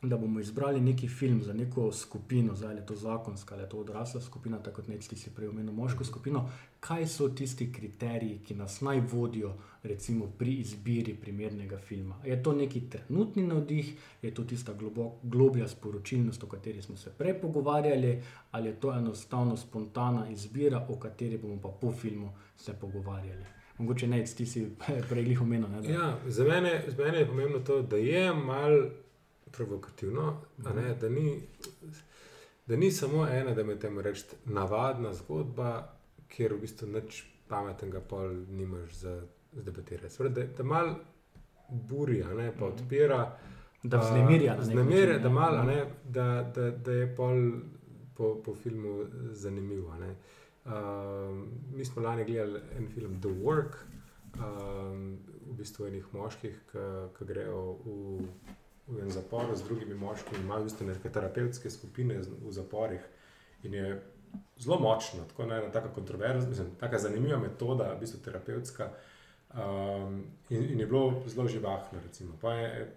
[0.01, 3.77] da bomo izbrali neki film za neko skupino, zdaj je to zakonska ali je to
[3.77, 8.55] odrasla skupina, tako kot nekaj si prej omenil, moško skupino, kaj so tisti kriteriji, ki
[8.55, 12.21] nas naj vodijo, recimo pri izbiri primernega filma.
[12.25, 17.09] Je to neki trenutni navdih, je to tista globok, globlja sporočilnost, o kateri smo se
[17.17, 18.21] prej pogovarjali,
[18.51, 23.56] ali je to enostavno spontana izbira, o kateri bomo pa po filmu se pogovarjali.
[23.77, 24.67] Mogoče ne, ti si
[25.09, 25.67] prej jih omenil.
[25.69, 28.89] Ne, da- Ja, za, mene, za mene je pomembno to, da je malo
[29.47, 30.27] provokativno,
[30.65, 31.41] a ne, da, ni,
[32.65, 35.93] da ni samo ena, da me temu rečeš, navadna zgodba,
[36.27, 39.21] kjer v bistvu nič pametnega pol nimaš za
[39.53, 40.09] debatirati.
[40.09, 40.95] Sveda, da, da mal
[41.69, 43.37] buri, ne, pa odpira.
[43.83, 45.29] Da vznemirja vznemirja, da, ja.
[45.31, 45.67] mal, a Mhm.
[45.67, 47.51] ne, da, da, da je pol
[48.15, 49.95] po, po filmu zanimivo.
[49.95, 50.15] ne.
[50.67, 53.75] Um, mi smo lani gledali en film The Work,
[54.35, 56.57] um, v bistvu enih moških,
[57.17, 58.25] ki grejo v,
[58.87, 63.05] v en zapor z drugimi moškimi, imajo v bistvu neke terapevtske skupine v zaporih.
[63.63, 63.95] In je
[64.59, 68.91] zelo močno, tako ne, ena taka kontroverzna, mislim, taka zanimiva metoda, v bistvu terapevtska.
[69.55, 72.35] Um, in, in je bilo zelo živahno, recimo.
[72.41, 72.91] Pa je,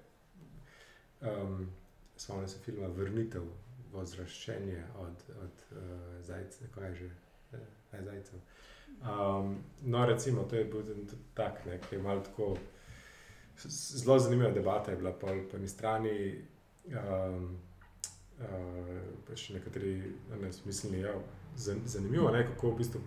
[1.23, 1.71] um,
[2.17, 3.47] spomnim se filma Vrnitev
[3.95, 7.11] ozraščenje od, od uh, zajca, kaj je že,
[7.53, 8.41] ne zajcev.
[9.01, 12.57] Um, no, recimo, to je bil tudi tak, ne, ki je malo tako.
[13.67, 16.45] Zelo zanimiva debata je bila pol, po eni strani.
[16.89, 17.59] Um,
[18.41, 19.95] uh, pač nekateri
[20.41, 21.15] ne, mislili, da je
[21.57, 23.01] zan, zanimivo, ne, kako v bistvu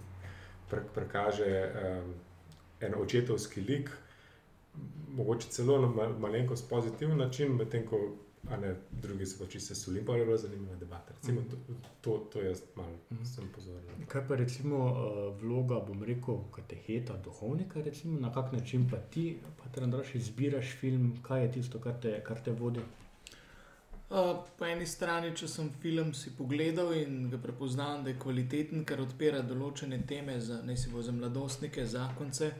[0.69, 1.51] pre, prekaže
[1.83, 2.13] um,
[2.81, 3.91] en očetovski lik,
[5.13, 7.99] mogoče celo na mal, malenkost pozitiven način, medtem ko
[8.49, 10.05] a ne, drugi so pač se suli.
[10.05, 11.13] Pa je bila zanimiva debata.
[11.13, 11.57] Recimo, to,
[12.01, 14.03] to, to jaz malo sem pozoril.
[14.07, 19.37] Kaj pa recimo uh, vloga, bom rekel, kateheta, duhovnika, recimo, na kak način pa ti,
[19.63, 22.83] pa ti Andraš, izbiraš film, kaj je tisto, kar te, kar te vodi?
[24.13, 28.83] Uh, po eni strani, če sem film si pogledal in ga prepoznam, da je kvaliteten,
[28.85, 32.51] ker odpira določene teme, za, ne si bo za mladostnike, zakonce,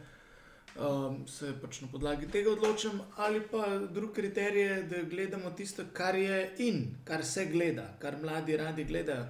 [0.76, 5.86] um, se pač na podlagi tega odločim, ali pa drug kriterij je, da gledamo tisto,
[5.93, 9.28] kar je in, kar se gleda, kar mladi radi gledajo.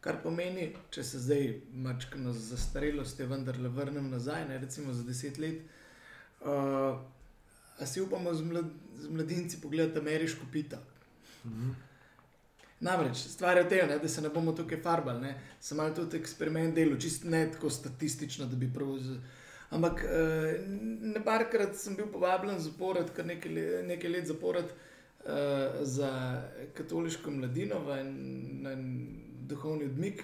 [0.00, 5.40] Kar pomeni, če se zdaj mačkano z zastarelostjo vendarle vrnem nazaj, ne, recimo za deset
[5.42, 5.64] let.
[6.40, 7.00] Uh,
[7.78, 10.78] a si upamo z, mlad, z mladinci pogledati ameriško pita?
[12.80, 15.20] Namreč stvar je v tem, ne, da se ne bomo tukaj farbali.
[15.20, 15.34] Ne.
[15.60, 18.94] Sem malo tudi eksperiment delal, čist ne tako statistično, da bi prav.
[19.02, 19.18] Z...
[19.70, 20.60] Ampak eh,
[21.14, 26.10] ne parkrat sem bil povabljen zapored, kar nekaj, le- nekaj let zapored eh, za
[26.74, 28.12] katoliško mladino v en,
[28.62, 28.86] na en
[29.50, 30.22] duhovni odmik,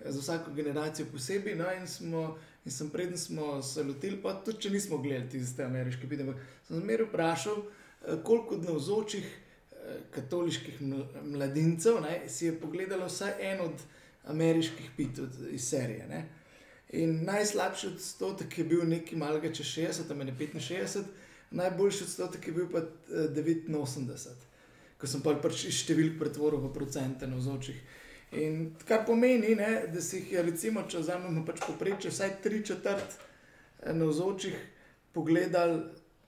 [0.00, 1.54] eh, za vsako generacijo posebej.
[1.56, 2.24] No, in, smo,
[2.64, 6.34] in sem preden smo se lotili, pa tudi če nismo gledali tiste ameriške videe,
[6.66, 7.62] sem zmeraj vprašal,
[8.24, 9.30] koliko od navzočih
[10.10, 13.82] katoliških ml- mladincev ne, si je pogledalo vsaj en od
[14.24, 16.06] ameriških pitov iz serije.
[16.08, 16.20] Ne.
[16.92, 21.04] In najslabši odstotek je bil nekaj malega čez 60, tam je 65,
[21.50, 23.28] najboljši odstotek je bil pa eh,
[23.68, 24.46] 89,
[24.98, 27.78] ko sem pa pač iz številk pretvoril v procente navzočih.
[28.42, 33.14] In kar pomeni, ne, da si jih recimo, če vzamemo pač poprečje, vsaj tri četrt
[33.14, 34.58] eh, navzočih
[35.14, 35.82] pogledali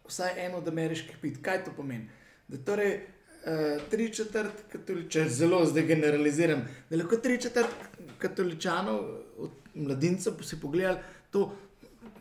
[0.06, 1.42] vsaj eno od ameriških pit.
[1.42, 2.08] Kaj to pomeni?
[2.48, 7.86] Da torej uh, tri četrt katoličanov, zelo zdaj generaliziram, da lahko tri četrt
[8.18, 8.98] katoličanov,
[9.38, 10.98] od mladincev, si pogledali
[11.30, 11.52] to,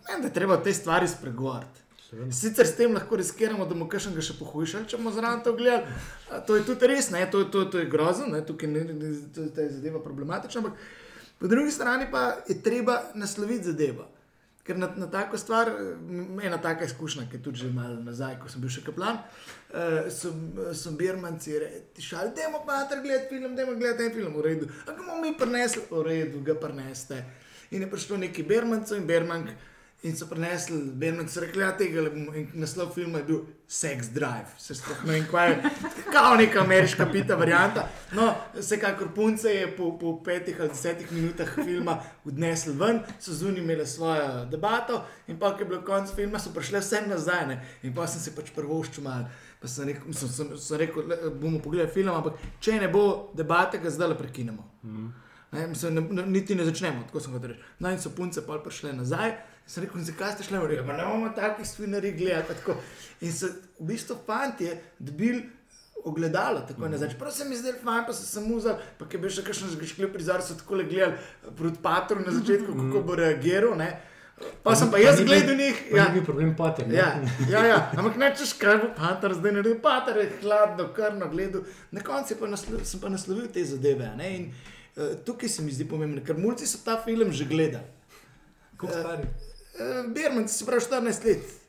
[0.10, 1.82] ne, da je treba te stvari spregovoriti.
[2.32, 5.88] Sicer s tem lahko riskiramo, da bomo kakšnega še pohujšali, če bomo zraven to gledali.
[6.48, 7.24] To je tudi res, ne?
[7.32, 8.42] to, to, to je grozno, ne?
[8.44, 10.60] tukaj ne, ne, to, to je zadeva problematična.
[10.60, 10.82] Ampak
[11.40, 14.10] po drugi strani pa je treba nasloviti zadevo.
[14.68, 15.72] Ker na, na tako stvar,
[16.44, 19.18] ena taka izkušnja, ki je tudi že malo nazaj, ko sem bil še kaplan,
[19.72, 20.34] uh, so,
[20.78, 24.44] so birmanci rečali, da imamo pa ter gledati film, da imamo gledati en film, v
[24.46, 24.68] redu.
[24.84, 27.24] A ga bomo mi prinesli, v redu, ga prineste.
[27.72, 29.52] In je prišlo neki birmancev in birmank
[30.04, 32.34] In so prenesli, Berman so rekli, da tega le bomo.
[32.34, 34.50] In naslov filma je bil Sex Drive.
[34.58, 35.72] Se sploh ne vem, kaj je.
[36.14, 37.84] Kao neka ameriška pita varianta.
[38.18, 43.62] No, vsekakor punce je po, po petih ali desetih minutah filma odnesli ven, so zunaj
[43.62, 47.48] imeli svojo debato in pa, ko je bilo konec filma, so prišle vse nazaj.
[47.48, 47.62] Ne?
[47.84, 49.30] In pa sem se pač prvoščil malo.
[49.62, 53.30] Pa sem rekel, sem, sem, sem rekel le, bomo pogledali film, ampak če ne bo
[53.38, 54.72] debate, ga zdaj le prekinemo.
[54.82, 55.12] Mhm.
[55.52, 57.64] Ne, mislim, ne, ne, niti ne začnemo, tako sem hotel reči.
[57.80, 59.34] No, in so punce pa prišle nazaj.
[59.68, 60.60] Sem rekel, zakaj ste šli?
[60.68, 62.56] Rekel, ne bomo takih svinarij gledati.
[62.60, 62.78] Tako.
[63.22, 63.50] In so
[63.80, 65.44] v bistvu fanti dobili
[66.06, 66.92] ogledalo, tako mm.
[66.92, 67.18] nazaj.
[67.20, 70.14] Prav se mi zdaj fajn, pa so se muzali, pa je bil še kakšen zgrešljiv
[70.14, 72.88] prizor, so tako le gledali proti patru na začetku, mm.
[72.88, 73.76] kako bo reagiral.
[73.78, 73.92] Ne.
[74.64, 75.84] Pa sem pa jaz gledal njih.
[75.94, 76.88] Ja, ni bil problem pater.
[76.88, 76.96] ne?
[76.96, 77.12] Ja,
[77.50, 77.80] ja, ja.
[77.98, 79.80] ampak nečeš, kaj bo pater zdaj naredil.
[79.84, 81.68] Pater je hladno, krno gledal.
[81.92, 84.10] Na koncu pa naslo, sem pa naslovil te zadeve.
[84.18, 84.32] Ne?
[84.38, 84.54] In
[85.26, 87.86] tukaj se mi zdi pomembno, ker mulci so ta film že gledali.
[88.78, 89.28] Kako stari?
[89.80, 91.62] Uh, Berman, se pravi 14 let.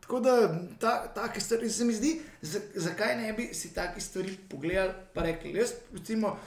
[0.00, 4.36] Tako da ta, take stvari se mi zdi, za, zakaj ne bi si take stvari
[4.48, 6.38] pogledali, pa rekli, jaz recimo.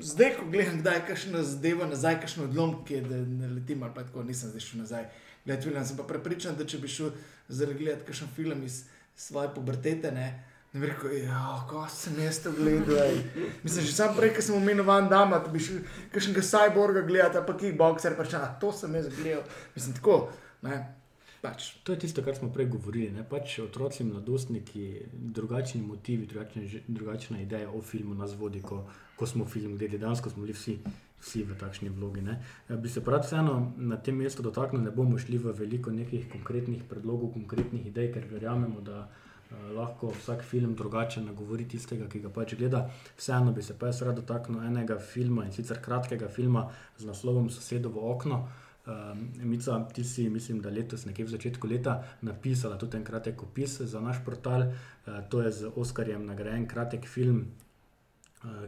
[0.00, 3.82] Zdaj, ko gledam, kdaj je kakšno zadevo nazaj, kakšno odlom, ki je, da ne letim
[3.82, 5.08] ali pa tako, nisem zdaj šel nazaj.
[5.44, 7.10] Gledati film, sem pa prepričan, da če bi šel
[7.48, 8.84] zaradi gledati kakšen film iz
[9.16, 10.28] svoje pubertete, ne,
[10.72, 12.96] ne bi rekel, ja, ko sem jaz to gledal.
[12.96, 13.22] ej."
[13.62, 15.80] Mislim, že sam prej, ko sem omenil Van Dama, da bi šel
[16.12, 19.42] kakšnega cyborga gledati, ali pa kickboxer, pa še, "Ah, to sem jaz gledal.
[19.74, 20.28] Mislim, tako,
[20.62, 20.94] ne.
[21.40, 21.78] Pač.
[21.86, 23.22] To je tisto, kar smo prej govorili.
[23.30, 28.82] Pač otroci, mladostniki, drugačni motivi, drugačne, drugačna ideja o filmu nas vodi, ko,
[29.16, 29.98] ko smo film gledali.
[29.98, 30.78] Danes smo bili vsi,
[31.20, 32.24] vsi v takšni vlogi.
[32.26, 32.40] Ne?
[32.68, 36.26] Ja, Bi se prav vseeno na tem mestu dotaknili, ne bomo šli v veliko nekih
[36.32, 39.27] konkretnih predlogov, konkretnih idej, ker verjamemo, da eh,
[39.74, 42.84] lahko vsak film drugače nagovori tistega, ki ga pač gleda.
[43.16, 46.68] Vseeno bi se pa jaz rad dotaknil enega filma in sicer kratkega filma
[46.98, 48.46] z naslovom Sosedovo okno.
[48.88, 53.42] Um, Mica, ti si, mislim, da letos, nekje v začetku leta, napisala tudi en kratek
[53.42, 54.64] opis za naš portal.
[54.64, 57.67] Uh, to je z Oskarjem nagrajen kratek film, uh,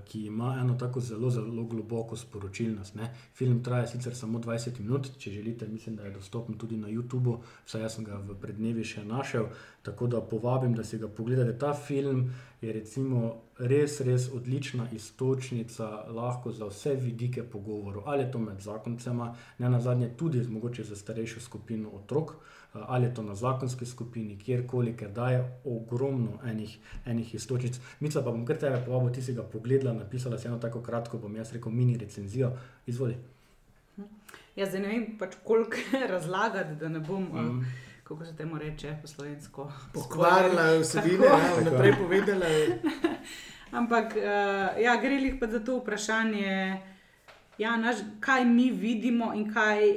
[0.04, 2.94] ki ima eno tako zelo, zelo globoko sporočilnost.
[2.94, 3.14] Ne.
[3.34, 7.36] Film traja sicer samo 20 minut, če želite, mislim, da je dostopen tudi na YouTubu,
[7.66, 9.46] vsaj jaz sem ga v prednevi še našel.
[9.82, 11.58] Tako da povabim, da si ga pogledate.
[11.58, 18.32] Ta film je recimo res, res odlična istočnica, lahko za vse vidike pogovorov, ali je
[18.32, 23.14] to med zakoncema, ne na zadnje tudi mogoče za starejšo skupino otrok, eh, ali je
[23.14, 27.80] to na zakonski skupini, kjerkoli, ker daje ogromno enih, enih istočnic.
[28.00, 31.18] Mica pa bom kar tebe povabil, ti si ga pogledala, napisala si eno tako kratko,
[31.18, 32.52] bom jaz rekel, mini recenzijo.
[32.86, 33.16] Izvoli.
[34.56, 35.76] Jaz zdaj ne vem, pač koliko
[36.14, 37.46] razlagati, da ne bom, mm.
[37.46, 37.58] Mhm.
[37.58, 39.72] uh, kako se temu reče po slovensko.
[39.94, 41.38] Pokvarila vsebine, Tako.
[41.38, 42.46] ja, vnaprej povedala.
[43.80, 46.80] Ampak uh, ja, gre jih pa za to vprašanje,
[47.58, 49.94] ja, naš, kaj mi vidimo in kaj,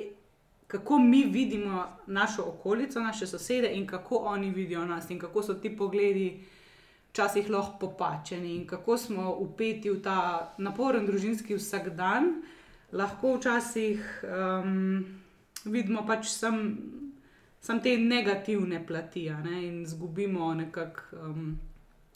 [0.68, 5.54] kako mi vidimo našo okolico, naše sosede in kako oni vidijo nas in kako so
[5.54, 6.46] ti pogledi
[7.10, 12.44] včasih lahko popačeni in kako smo upeti v ta naporen družinski vsakdan,
[12.92, 15.06] lahko včasih um,
[15.66, 16.78] vidimo pač sem,
[17.64, 21.22] sem te negativne plati ne, in izgubimo nekako.
[21.24, 21.54] Um,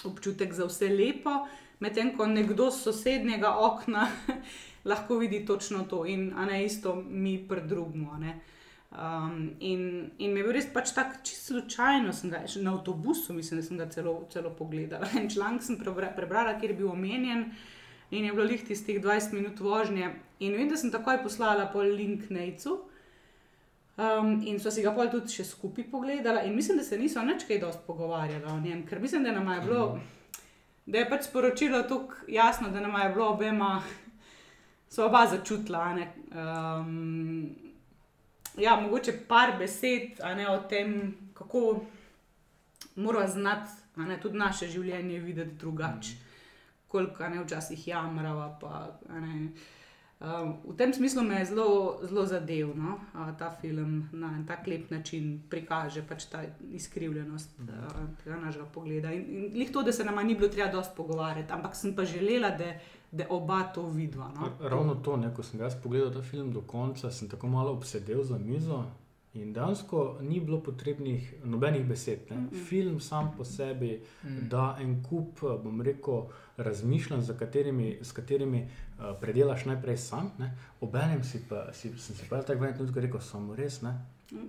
[0.04, 1.48] občutek za vse lepo,
[1.80, 4.08] medtem ko nekdo z sosednjega okna
[4.90, 8.20] lahko vidi točno to in ne isto mi pridrugmo.
[8.92, 13.60] Um, in, in me je bil res pač tako čisto slučajno, ga na avtobusu, mislim,
[13.60, 15.10] da sem ga celo, celo pogledala.
[15.20, 17.52] En članek sem prebra, prebrala, kjer je bil omenjen
[18.12, 20.14] in je bilo lih tistih 20 minut vožnje.
[20.40, 22.78] In vem, da sem takoj poslala pol link Nejcu.
[23.98, 27.24] Um, in so si ga pol tudi še skupaj pogledala, in mislim, da se niso
[27.26, 29.86] več kaj dosti pogovarjali o njem, ker mislim, da nam je bilo,
[30.86, 33.72] da je pač sporočilo tako jasno, da nam je bilo obema,
[34.90, 35.94] so oba začutila.
[35.98, 37.56] ne, Um,
[38.58, 41.82] ja, mogoče par besed ne, o tem, kako
[42.96, 46.16] mora znati ne, tudi naše življenje videti drugače.
[46.88, 48.52] Koliko a ne, včasih jamrava.
[48.62, 49.50] Pa, ne,
[50.18, 52.98] Um, v tem smislu me je zelo, zelo zadev, no?
[53.14, 56.42] uh, ta film na en tak lep način prikaže pač ta
[56.74, 59.12] izkrivljenost uh, tega našega pogleda.
[59.14, 62.06] In, in lih to, da se nama ni bilo treba dosti pogovarjati, ampak sem pa
[62.06, 62.74] želela, da,
[63.12, 64.32] da oba to vidva.
[64.34, 64.50] No?
[64.60, 68.24] Ravno to, ne, ko sem jaz pogledal ta film do konca, sem tako malo obsedel
[68.24, 68.84] za mizo.
[69.38, 72.20] In dejansko ni bilo potrebnih nobenih besed.
[72.30, 72.36] Ne.
[72.38, 72.66] Mm-mm.
[72.66, 74.50] Film sam po sebi Mm.
[74.50, 76.24] da en kup, bom rekel,
[76.58, 78.68] razmišljanj, katerimi, s katerimi
[79.00, 80.32] uh, predelaš najprej sam.
[80.40, 80.52] Ne.
[80.82, 83.82] Obenem si pa, si, sem si pa tako vedno rekel, samo res.
[83.82, 83.96] Ne.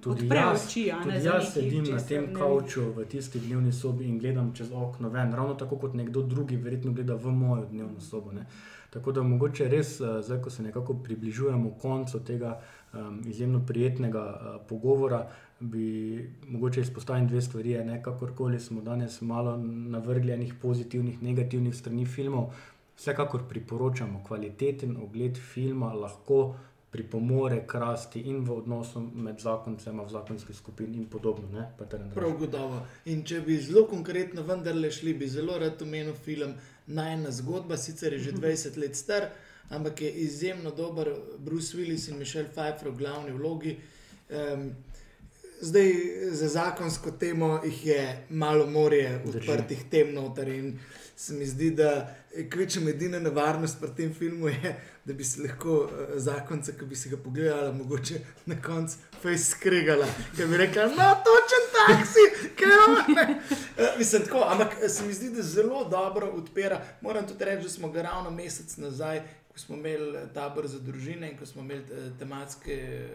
[0.01, 3.73] Tudi Odpre jaz, oči, ne, tudi jaz sedim na tem ne- kavču v tisti dnevni
[3.73, 7.65] sobi in gledam čez okno ven, ravno tako kot nekdo drugi, verjetno gleda v mojo
[7.65, 8.33] dnevno sobo.
[8.33, 8.47] Ne.
[8.91, 12.61] Tako da mogoče res, uh, zdaj, ko se nekako približujemo koncu tega
[12.93, 15.27] um, izjemno prijetnega uh, pogovora,
[15.61, 17.85] bi mogoče izpostavil dve stvari.
[17.85, 22.53] Ne, kakorkoli smo danes malo navrgli enih pozitivnih, negativnih strani filmov,
[22.97, 26.55] vsekakor priporočamo kvaliteten ogled filma, lahko
[26.91, 31.49] pripomore k rasti in v odnosu med zakoncema, v zakonski skupini in podobno.
[31.53, 31.69] Ne,
[32.15, 32.81] Prav gotovo.
[33.05, 36.55] In če bi zelo konkretno vendarle šli, bi zelo rad omenil film
[36.89, 39.29] Najna zgodba, sicer je že 20 let star,
[39.71, 43.77] ampak je izjemno dober, Bruce Willis in Mišel Pfeiffer v glavni vlogi.
[44.31, 44.71] Um,
[45.61, 45.93] zdaj
[46.31, 50.79] za zakonsko temo jih je malo morje odprtih tem noter in
[51.17, 52.15] se mi zdi, da
[52.51, 56.97] kvečem edina nevarnost pri tem filmu je, da bi se lahko uh, zakonca, ki bi
[56.97, 58.99] si ga pogledala, mogoče na koncu
[59.45, 60.07] skregala,
[60.37, 62.25] ker bi rekla, no, točen taksi,
[62.61, 63.27] kaj je.
[63.99, 66.81] Mislim tako, ampak se mi zdi, da zelo dobro odpira.
[67.01, 69.23] Moram tudi reči, da smo ga ravno mesec nazaj,
[69.59, 73.09] ko smo imeli tabor za družine in ko smo imeli uh, tematske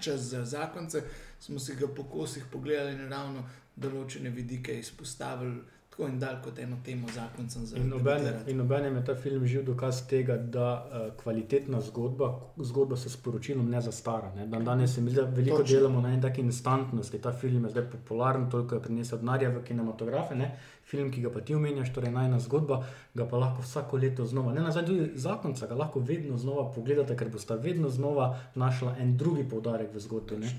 [0.00, 1.02] čas za zakonce,
[1.40, 3.44] smo si ga po kosih pogledali in ravno
[3.76, 5.62] določene vidike izpostavili.
[5.90, 8.50] Tako in dalj kot eno temo zakoncem za ljudi.
[8.52, 12.28] In obenem je ta film živ dokaz tega, da uh, kvalitetna zgodba,
[12.58, 14.34] zgodba s sporočilom ne zastara.
[14.34, 14.46] Ne?
[14.46, 15.78] Dan danes se mi zdi, da veliko Točno.
[15.78, 17.22] delamo na eni taki instantnosti.
[17.22, 20.34] Ta film je zdaj popularen, toliko je prinesel denarja v kinematografe.
[20.34, 20.50] Ne?
[20.86, 22.78] Film, ki ga pa ti omenjaš, torej najna zgodba,
[23.14, 27.16] ga pa lahko vsako leto znova, ne nazaj, tudi zakonca, ga lahko vedno znova pogledate,
[27.16, 30.52] ker boste vedno znova našli en drugi poudarek v zgodbi.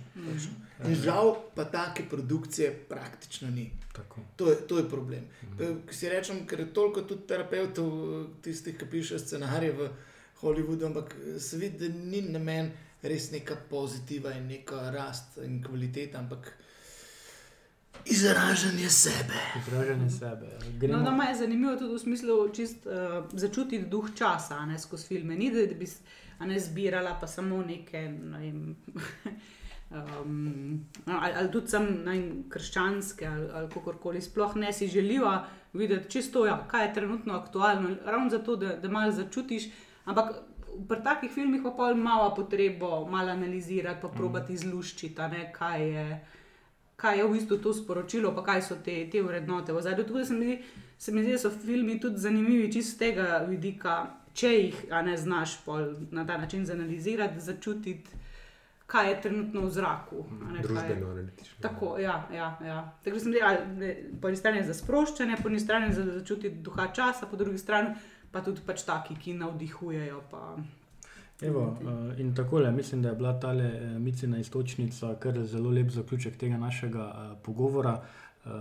[0.87, 3.71] In žal pa take produkcije praktično ni.
[4.35, 5.23] To je, to je problem.
[5.43, 5.87] Mhm.
[5.91, 7.89] Si rečem, ker je toliko tudi terapeutov,
[8.41, 9.89] tistih, ki pišejo scenarije v
[10.41, 12.71] Hollywoodu, ampak se vidi, da ni namen
[13.01, 16.51] res neka pozitiva in neka rast in kvaliteta, ampak
[18.05, 19.41] Izražanje sebe.
[19.67, 20.45] Izražanje sebe.
[20.81, 20.97] Ja.
[20.97, 25.35] No, no, je zanimivo tudi v smislu čist, uh, začutiti duh časa ne, skozi filme.
[25.35, 25.87] Ni da bi
[26.39, 28.09] ne zbirala pa samo neke.
[28.09, 28.75] Ne
[29.89, 30.85] Um,
[31.21, 31.85] ali, ali tudi sem
[32.49, 37.33] krščanske, ali, ali kako koli, sploh ne si želiva videti čisto, ja, kaj je trenutno
[37.33, 39.69] aktualno, ravno zato, da, da malo začutiš.
[40.05, 40.35] Ampak
[40.89, 44.15] pri takih filmih pa pol malo potrebo malo analizirati, pa mm.
[44.15, 45.21] probati izluščiti,
[45.53, 46.25] kaj je
[46.97, 49.73] kaj je v bistvu to sporočilo, pa kaj so te, te vrednote.
[49.73, 50.61] Tako da se mi,
[50.97, 53.97] se mi zdi, da so filmi tudi zanimivi čist z tega vidika,
[54.33, 55.59] če jih ne znaš
[56.11, 58.23] na ta način zanalizirati, začutiti.
[58.87, 60.21] Kaj je trenutno v zraku?
[60.63, 61.57] Družbeno, analitično.
[61.61, 62.77] Tako, ja, ja, ja.
[63.03, 63.57] tako sem rekel,
[64.21, 67.97] po eni strani za sproščanje, po eni strani za začutiti duha časa, po drugi strani
[68.31, 70.21] pa tudi pač taki, ki navdihujejo.
[70.31, 70.55] Pa...
[71.41, 73.61] Evo, uh, in tako le, mislim, da je bila ta uh,
[73.99, 78.01] micina istočnica kar zelo lep zaključek tega našega uh, pogovora.
[78.45, 78.51] Uh,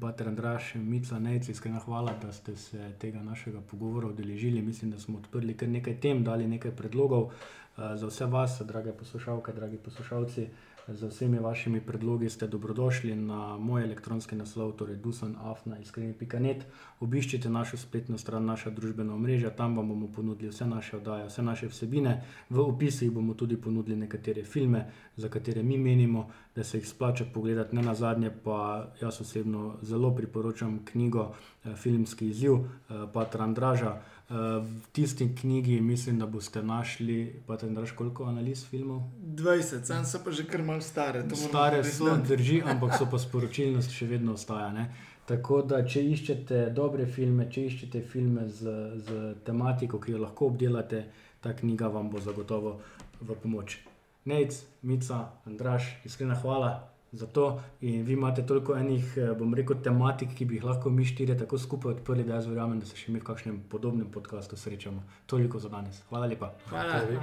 [0.00, 4.62] Pater Andraš, Mica, Nejci, iskrena hvala, da ste se tega našega pogovora udeležili.
[4.62, 7.32] Mislim, da smo odprli kar nekaj tem, dali nekaj predlogov uh,
[7.76, 10.42] za vse vas, drage poslušalke, dragi poslušalci.
[10.42, 16.66] Uh, Z vsemi vašimi predlogi ste dobrodošli na moj elektronski naslov, torej dusanafna.net.
[17.00, 21.42] Obiščite našo spletno stran, naša družbena omrežja, tam vam bomo ponudili vse naše oddaje, vse
[21.42, 22.20] naše vsebine.
[22.50, 24.84] V opisih bomo tudi ponudili nekatere filme,
[25.16, 27.76] za katere mi menimo, da se jih splača pogledati.
[27.76, 34.00] Ne na zadnje, pa jaz osebno zelo priporočam knjigo eh, Filmski izziv eh, Patra Andraža.
[34.28, 39.02] V tisti knjigi mislim, da boste našli, pa te znaš koliko analiz filmov?
[39.20, 41.24] 20, sam so pa že kar mal stare.
[41.34, 44.72] Stare so, drži, ampak so pa sporočilnost še vedno ostaja.
[44.72, 44.86] Ne?
[45.28, 48.72] Tako da, če iščete dobre filme, če iščete filme z,
[49.04, 51.04] z tematiko, ki jo lahko obdelate,
[51.44, 52.78] ta knjiga vam bo zagotovo
[53.20, 53.78] v pomoč.
[54.24, 57.60] Nec, Mica, Andraš, iskrena hvala za to.
[57.80, 61.38] In vi imate toliko enih, eh, bom rekel, tematik, ki bi jih lahko mi štirje
[61.38, 65.02] tako skupaj odprli, da jaz verjamem, da se še mi v kakšnem podobnem podkastu srečamo.
[65.26, 66.02] Toliko za danes.
[66.08, 66.52] Hvala lepa.
[66.68, 67.00] Hvala.
[67.00, 67.20] Hvala.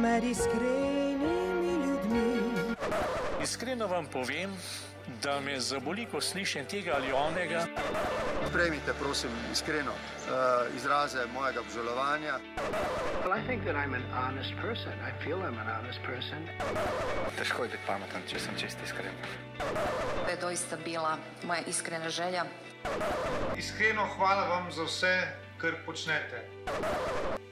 [0.00, 1.34] Med iskrenimi
[1.84, 2.74] ljudmi.
[3.42, 4.50] Iskreno vam povem,
[5.22, 7.66] da me zaboli, ko slišim tega ali onega.
[8.50, 12.38] Sprejmite, prosim, iskreno uh, izraze mojega obžalovanja.
[17.38, 19.14] Težko je biti pameten, če sem čest iskren.
[20.24, 22.44] To je doista bila moja iskrena želja.
[23.56, 25.14] Iskreno hvala vam za vse,
[25.58, 26.42] kar počnete.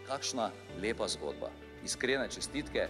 [0.08, 0.50] Kakšna
[0.82, 1.50] lepa zgodba.
[1.84, 2.88] Iskrene čestitke